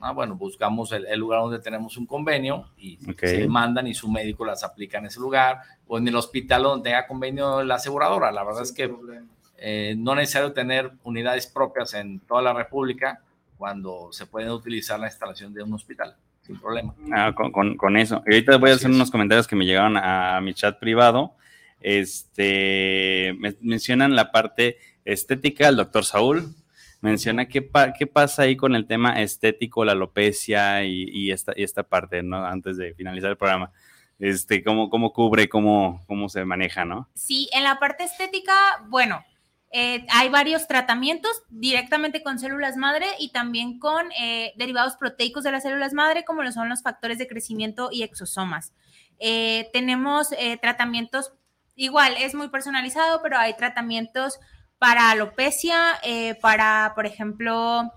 [0.00, 3.20] ah, bueno, buscamos el, el lugar donde tenemos un convenio y Ok.
[3.20, 6.90] se mandan y su médico las aplica en ese lugar o en el hospital donde
[6.90, 8.32] tenga convenio la aseguradora.
[8.32, 9.26] La verdad es Sin que problema.
[9.58, 13.20] eh, no es necesario tener unidades propias en toda la República
[13.58, 16.14] cuando se puede utilizar la instalación de un hospital,
[16.48, 16.92] sin problema.
[17.12, 18.22] Ah, con, con- con eso.
[18.26, 18.96] Y ahorita voy a hacer es.
[18.96, 21.36] unos comentarios que me llegaron a, mi chat privado.
[21.80, 26.54] Este, me- mencionan la parte estética, el doctor Saúl
[27.00, 31.52] menciona qué, pa- qué pasa ahí con el tema estético, la alopecia y, y esta,
[31.56, 32.44] y esta parte, ¿no?
[32.44, 33.70] Antes de finalizar el programa.
[34.18, 37.08] Este, cómo, cómo cubre, cómo, cómo se maneja, ¿no?
[37.14, 38.52] Sí, en la parte estética,
[38.88, 39.22] bueno,
[39.70, 45.52] eh, hay varios tratamientos directamente con células madre y también con eh, derivados proteicos de
[45.52, 48.72] las células madre, como lo son los factores de crecimiento y exosomas.
[49.18, 50.28] Eh, tenemos
[50.62, 51.32] tratamientos,
[51.74, 54.38] igual es muy personalizado, pero hay tratamientos
[54.78, 56.00] para alopecia,
[56.40, 57.92] para, por ejemplo,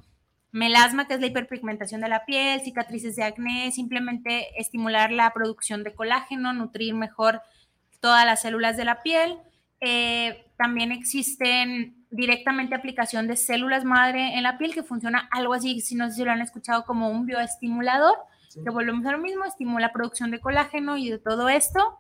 [0.52, 5.84] melasma, que es la hiperpigmentación de la piel, cicatrices de acné, simplemente estimular la producción
[5.84, 7.42] de colágeno, nutrir mejor
[8.00, 9.38] todas las células de la piel.
[9.82, 15.82] Eh, también existen directamente aplicación de células madre en la piel que funciona algo así,
[15.82, 18.16] si no sé si lo han escuchado, como un bioestimulador,
[18.54, 21.98] que volvemos a lo mismo, estimula producción de colágeno y de todo esto.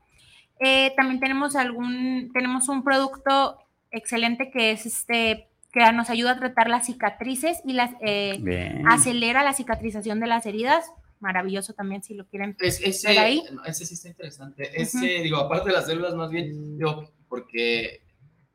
[0.59, 3.57] Eh, también tenemos algún, tenemos un producto
[3.89, 9.43] excelente que es este, que nos ayuda a tratar las cicatrices y las, eh, acelera
[9.43, 10.85] la cicatrización de las heridas.
[11.21, 12.55] Maravilloso también si lo quieren.
[12.59, 13.43] Es- ese, ¿Ver ahí?
[13.53, 14.69] no, ese sí está interesante.
[14.81, 18.01] Ese, digo, aparte de las células, más bien, digo, porque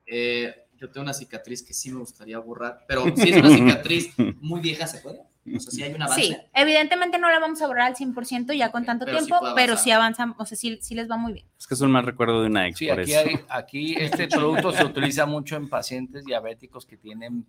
[0.05, 4.15] eh, yo tengo una cicatriz que sí me gustaría borrar, pero si es una cicatriz
[4.43, 5.21] muy vieja, ¿se puede?
[5.57, 6.23] O sea, si hay un avance.
[6.23, 9.47] Sí, evidentemente no la vamos a borrar al 100% ya con tanto Pero sí tiempo,
[9.55, 11.47] pero sí avanzan, o sea, sí, sí les va muy bien.
[11.59, 13.27] Es que es un mal recuerdo de una ex, Sí, por aquí, eso.
[13.29, 17.47] hay- aquí este producto se utiliza mucho en pacientes diabéticos que tienen,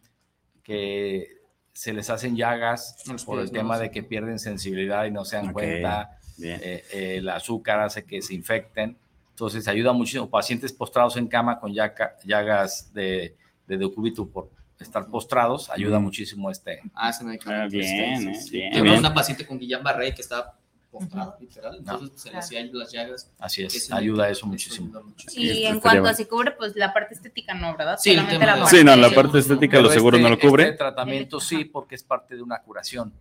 [0.64, 1.28] que
[1.74, 5.36] se les hacen llagas los por el tema de que pierden sensibilidad y no se
[5.36, 6.12] dan cuenta.
[6.42, 8.98] Eh, eh, el azúcar hace que se infecten.
[9.38, 10.28] Entonces ayuda muchísimo.
[10.28, 16.50] Pacientes postrados en cama con llaga- llagas de, de decúbito por estar postrados, ayuda muchísimo
[16.50, 16.82] este.
[16.96, 17.66] Ah, ese medicamento.
[17.66, 18.82] Ah, bien, sí, eh, sí.
[18.82, 20.58] bien, una paciente con Guillain-Barré que estaba
[20.90, 21.76] postrada, literal.
[21.78, 23.32] Entonces, pues, se le hacían las llagas.
[23.38, 24.88] Así es, ayuda eso muchísimo.
[24.88, 25.28] ayuda mucho.
[25.36, 28.00] Y este en cuanto a si cubre, pues la parte estética no, ¿verdad?
[28.02, 30.30] Sí, el Solamente tema la de- parte Sí, no, la parte estética lo seguro no
[30.30, 30.64] lo este- cubre.
[30.64, 33.14] Este tratamiento sí, porque es parte de una curación.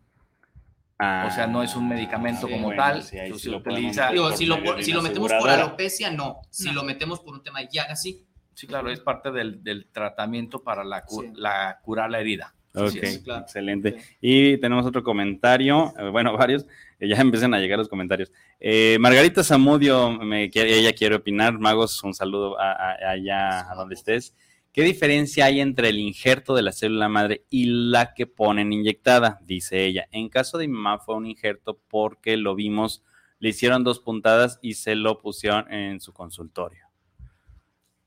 [0.98, 3.02] O sea, no es un medicamento sí, como bueno, tal.
[3.02, 4.10] sí, sí lo utiliza.
[4.10, 6.40] Digo, si lo, si metemos por alopecia, no.
[6.50, 6.72] Si No.
[6.74, 8.24] lo metemos por un tema de llagas, sí.
[8.54, 11.28] Sí, claro, es parte del, del tratamiento para la, cu- Sí.
[11.34, 12.54] la curar la herida.
[12.74, 13.18] Ok, es.
[13.20, 13.42] claro.
[13.42, 13.96] excelente.
[14.20, 16.64] Y tenemos otro comentario, eh, bueno, varios,
[16.98, 18.32] eh, ya empiezan a llegar los comentarios.
[18.58, 23.74] Eh, Margarita Zamudio, me, quiere- ella quiere opinar, Magos, un saludo a- a- allá a
[23.74, 24.34] donde estés.
[24.76, 29.38] ¿Qué diferencia hay entre el injerto de la célula madre y la que ponen inyectada?
[29.40, 30.06] Dice ella.
[30.12, 33.02] En caso de mi mamá fue un injerto porque lo vimos,
[33.38, 36.84] le hicieron dos puntadas y se lo pusieron en su consultorio.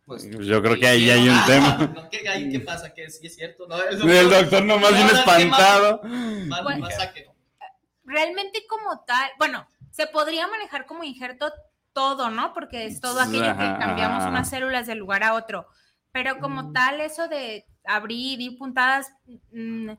[0.06, 2.10] Pues, Yo creo que ahí hay un Ah, tema.
[2.12, 2.94] ¿qué, ahí, ¿Qué pasa?
[2.94, 3.66] ¿Qué, ¿Sí es cierto?
[3.68, 6.02] No, el El doctor nomás qué espantado.
[6.04, 6.82] Más, Bueno.
[6.82, 6.94] más.
[8.04, 11.52] Realmente como tal, bueno, se podría manejar como injerto
[11.94, 12.54] todo, ¿no?
[12.54, 15.66] Porque es todo aquello que cambiamos unas células de lugar a otro.
[16.12, 19.12] Pero como tal, eso de abrir y puntadas,
[19.52, 19.92] mm,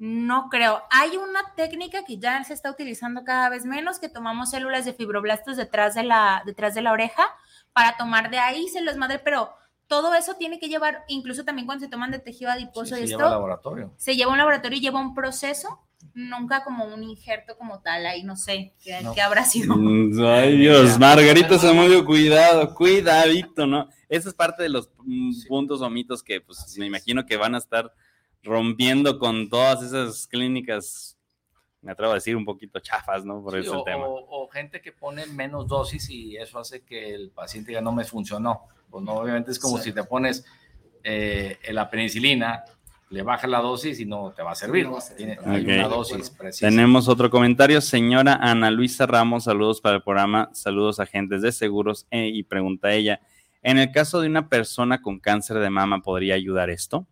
[0.00, 0.80] No creo.
[0.92, 4.92] Hay una técnica que ya se está utilizando cada vez menos, que tomamos células de
[4.92, 7.24] fibroblastos detrás de la, detrás de la oreja
[7.72, 9.50] para tomar de ahí células madre, pero
[9.88, 13.04] todo eso tiene que llevar, incluso también cuando se toman de tejido adiposo y se
[13.06, 13.92] esto, lleva laboratorio.
[13.96, 15.80] se lleva a un laboratorio y lleva un proceso,
[16.14, 19.14] nunca como un injerto como tal, ahí no sé qué, No.
[19.14, 19.74] qué habrá sido.
[19.76, 23.88] Mm, Ay, Dios, Margarita Zamudio, cuidado, cuidadito, ¿no?
[24.08, 25.48] Esa es parte de los mm, Sí.
[25.48, 26.90] puntos o mitos que, pues, Así me es.
[26.90, 27.92] imagino que van a estar
[28.42, 31.16] rompiendo con todas esas clínicas,
[31.82, 33.42] me atrevo a decir, un poquito chafas, ¿no?
[33.42, 34.06] Por Sí, ese o, tema.
[34.06, 37.92] o- o gente que pone menos dosis y eso hace que el paciente ya no
[37.92, 38.62] me funcionó.
[38.90, 39.84] Pues no, obviamente es como Sí.
[39.84, 40.44] si te pones
[41.04, 42.64] eh, la penicilina,
[43.10, 44.84] le bajas la dosis y no te va a servir.
[44.84, 45.38] No va a servir.
[45.38, 46.68] Tiene- una dosis precisa.
[46.68, 47.80] Tenemos otro comentario.
[47.80, 52.92] Señora Ana Luisa Ramos, saludos para el programa, saludos agentes de seguros eh, y pregunta
[52.92, 53.20] ella,
[53.68, 57.06] ¿en el caso de una persona con cáncer de mama podría ayudar esto?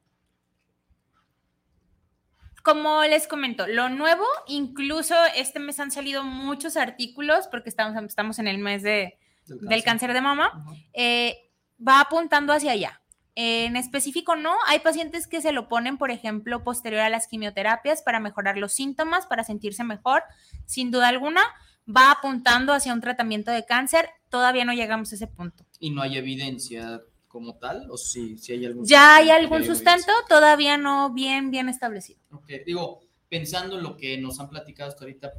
[2.62, 8.38] Como les comento, lo nuevo, incluso este mes han salido muchos artículos, porque estamos, estamos
[8.38, 11.50] en el mes de, del cáncer de mama, eh,
[11.86, 13.02] va apuntando hacia allá.
[13.34, 14.54] En específico, no.
[14.66, 18.72] Hay pacientes que se lo ponen, por ejemplo, posterior a las quimioterapias para mejorar los
[18.72, 20.22] síntomas, para sentirse mejor.
[20.64, 21.42] Sin duda alguna,
[21.88, 24.08] va apuntando hacia un tratamiento de cáncer.
[24.28, 25.64] Todavía no llegamos a ese punto.
[25.78, 29.62] Y no hay evidencia como tal, o sí, sí hay algún Ya hay sustento, algún
[29.62, 29.96] evidencia?
[29.96, 32.20] sustento, todavía no bien, bien establecido.
[32.30, 35.32] Ok, Digo, pensando en lo que nos han platicado hasta ahorita,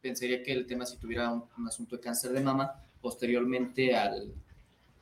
[0.00, 4.32] pensaría que el tema, si tuviera un, un asunto de cáncer de mama, posteriormente al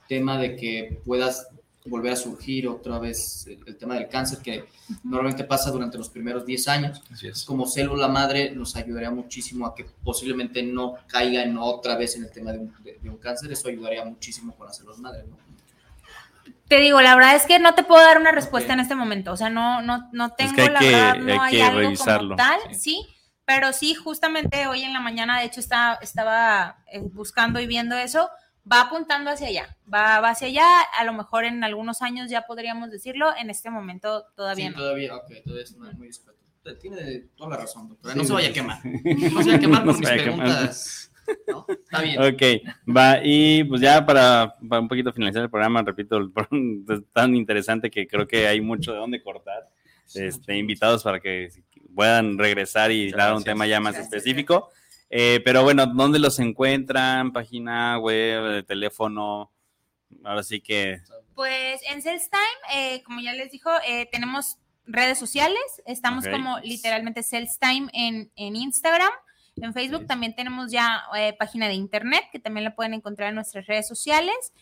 [0.08, 1.48] tema de que puedas
[1.88, 4.64] volver a surgir otra vez el, el tema del cáncer, que
[5.04, 7.44] normalmente pasa durante los primeros 10 años, Así es.
[7.44, 12.24] como célula madre nos ayudaría muchísimo a que posiblemente no caiga en otra vez en
[12.24, 15.24] el tema de un, de- de un cáncer, eso ayudaría muchísimo con las células madre,
[15.28, 15.36] ¿no?
[16.68, 18.74] Te digo, la verdad es que no te puedo dar una respuesta Ok.
[18.74, 19.32] en este momento.
[19.32, 21.62] O sea, no, no, no tengo que hay la que- verdad, hay no hay, que
[21.62, 22.80] algo revisarlo, como tal, sí.
[22.80, 23.06] sí.
[23.46, 27.96] Pero sí, justamente hoy en la mañana, de hecho, está, estaba eh, buscando y viendo
[27.96, 28.28] eso.
[28.70, 30.80] Va apuntando hacia allá, va, va hacia allá.
[30.98, 33.30] A lo mejor en algunos años ya podríamos decirlo.
[33.36, 34.76] En este momento todavía Sí, no.
[34.78, 36.38] todavía, ok, todavía es muy, discreto.
[36.80, 38.12] Tiene toda la razón, doctora.
[38.12, 38.54] Sí, no se sí, vaya a sí.
[38.54, 38.78] quemar.
[38.84, 41.12] No se vaya a quemar No por se mis preguntas.
[41.46, 41.66] ¿no?
[41.68, 42.22] Está bien.
[42.22, 42.42] Ok,
[42.94, 47.00] va, y pues ya para, para un poquito finalizar el programa, repito, el programa es
[47.12, 49.68] tan interesante que creo que hay mucho de dónde cortar.
[50.14, 51.50] Este, invitados para que
[51.94, 53.44] puedan regresar y Muchas dar un gracias.
[53.54, 54.12] tema ya más Gracias.
[54.14, 54.70] específico.
[55.10, 57.32] Eh, pero bueno, ¿dónde los encuentran?
[57.32, 59.50] Página web, teléfono.
[60.24, 61.00] Ahora sí que
[61.34, 65.60] Pues en Sales Time, eh, como ya les dijo, eh, tenemos redes sociales.
[65.86, 69.12] Estamos como literalmente Sales Time en, en Instagram.
[69.60, 70.06] En Facebook Ok.
[70.06, 73.88] también tenemos ya eh, página de internet que también la pueden encontrar en nuestras redes
[73.88, 74.52] sociales.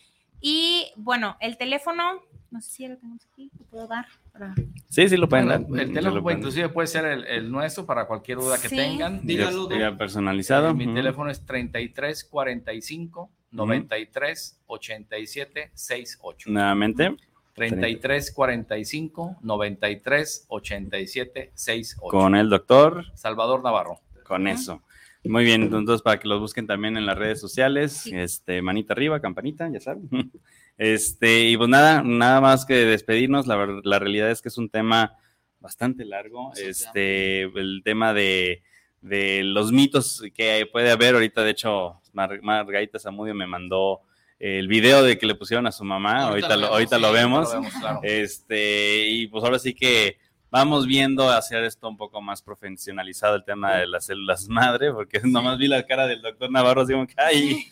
[0.41, 2.21] Y bueno, el teléfono,
[2.51, 4.07] no sé si lo tenemos aquí, lo puedo dar.
[4.37, 4.55] Para-
[4.89, 5.79] sí, sí lo pueden Bueno, dar.
[5.81, 8.69] el Sí teléfono lo pueden- inclusive puede ser el, el nuestro para cualquier duda que
[8.69, 8.75] Sí.
[8.75, 9.21] tengan.
[9.25, 9.67] Dígalo,
[9.97, 10.69] personalizado.
[10.69, 16.49] Eh, Mi teléfono es 33 45 93 87 68.
[16.51, 17.15] Nuevamente,
[17.53, 22.09] 33 45 93 87 68.
[22.11, 23.99] con el doctor Salvador Navarro.
[24.23, 24.81] con eso.
[25.23, 28.11] Muy bien, entonces para que los busquen también en las redes sociales, Sí.
[28.15, 30.09] este, manita arriba, campanita, ya saben.
[30.77, 34.69] Este, y pues nada, nada más que despedirnos, la, la realidad es que es un
[34.69, 35.15] tema
[35.59, 38.61] bastante largo, Sí, este, el tema de,
[39.01, 44.01] de los mitos que puede haber, ahorita de hecho Mar- Margarita Zamudio me mandó
[44.39, 47.51] el video de que le pusieron a su mamá, ahorita, lo, ahorita sí, lo vemos,
[47.51, 47.99] Lo vemos, claro.
[48.03, 50.19] este, y pues ahora sí que
[50.51, 55.21] vamos viendo hacer esto un poco más profesionalizado el tema de las células madre, porque
[55.23, 57.67] nomás vi la cara del doctor Navarro, así como que, ay,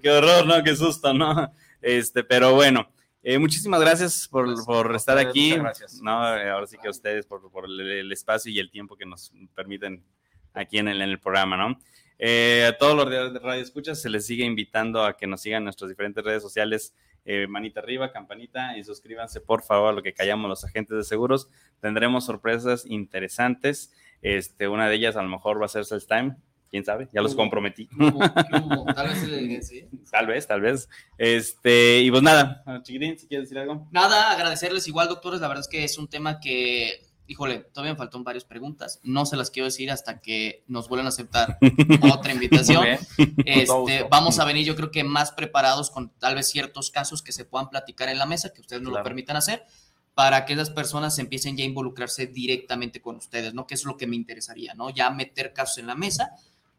[0.00, 0.62] qué horror, ¿no?
[0.62, 1.52] Qué susto, ¿no?
[1.86, 2.88] Este, pero bueno,
[3.22, 4.66] eh, muchísimas gracias por, Gracias.
[4.66, 5.54] por estar ustedes, aquí.
[5.56, 6.00] gracias.
[6.02, 8.96] No, eh, ahora sí que a ustedes por, por el, el espacio y el tiempo
[8.96, 10.02] que nos permiten
[10.54, 11.78] aquí en el, en el programa, ¿no?
[12.18, 15.58] Eh, a todos los de Radio Escuchas se les sigue invitando a que nos sigan
[15.58, 16.94] en nuestras diferentes redes sociales.
[17.26, 21.04] eh, manita arriba, campanita y suscríbanse por favor a lo que callamos los agentes de
[21.04, 21.48] seguros.
[21.80, 23.92] Tendremos sorpresas interesantes.
[24.22, 26.36] Este, una de ellas a lo mejor va a ser Sales Time.
[26.70, 27.86] Quién sabe, ya los comprometí.
[27.86, 28.18] ¿Qué hubo?
[28.50, 28.84] ¿Qué hubo?
[28.94, 29.86] Tal vez el- sí.
[30.10, 30.88] Tal vez, tal vez.
[31.18, 33.86] Este, y pues nada, chiquitín, si quieres decir algo.
[33.92, 35.40] Nada, agradecerles igual, doctores.
[35.40, 38.98] La verdad es que es un tema que, híjole, todavía me faltan varias preguntas.
[39.04, 41.58] No se las quiero decir hasta que nos vuelvan a aceptar
[42.12, 42.84] otra invitación.
[43.44, 47.30] Este, vamos a venir, yo creo que más preparados con tal vez ciertos casos que
[47.32, 49.04] se puedan platicar en la mesa, que ustedes nos Claro.
[49.04, 49.64] lo permitan hacer,
[50.14, 53.66] para que esas personas empiecen ya a involucrarse directamente con ustedes, ¿no?
[53.66, 54.90] Que es lo que me interesaría, ¿no?
[54.90, 56.30] Ya meter casos en la mesa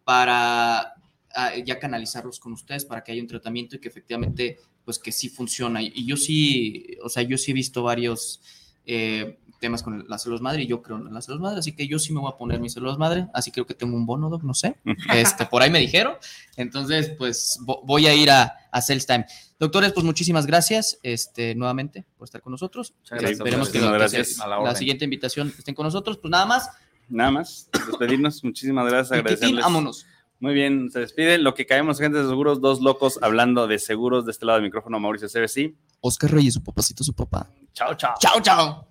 [0.06, 0.94] para
[1.36, 5.12] ah, ya canalizarlos con ustedes para que haya un tratamiento y que efectivamente, pues que
[5.12, 5.82] sí funciona.
[5.82, 8.40] Y, y yo sí, o sea, yo sí he visto varios
[8.86, 11.88] eh, temas con las células madre y yo creo en las células madre, así que
[11.88, 14.30] yo sí me voy a poner mis células madre, así creo que tengo un bono,
[14.30, 14.76] no sé,
[15.14, 16.14] este, por ahí me dijeron,
[16.56, 19.26] entonces pues voy a ir a, a Sales Time.
[19.58, 22.94] Doctores, pues muchísimas gracias este, nuevamente por estar con nosotros.
[23.10, 26.70] Esperemos que, la, siguiente invitación estén con nosotros, pues nada más.
[27.08, 29.64] Nada más, despedirnos, muchísimas gracias, agradecerles.
[29.64, 30.06] vámonos.
[30.40, 31.38] Muy bien, se despide.
[31.38, 34.26] Lo que caemos, gente de seguros, dos locos hablando de seguros.
[34.26, 35.74] De este lado del micrófono, Mauricio CBC.
[36.02, 37.50] Oscar Reyes, su papacito, su papá.
[37.74, 38.16] Chao, chao.
[38.20, 38.88] Chao, chao.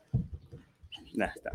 [1.13, 1.51] Ya está.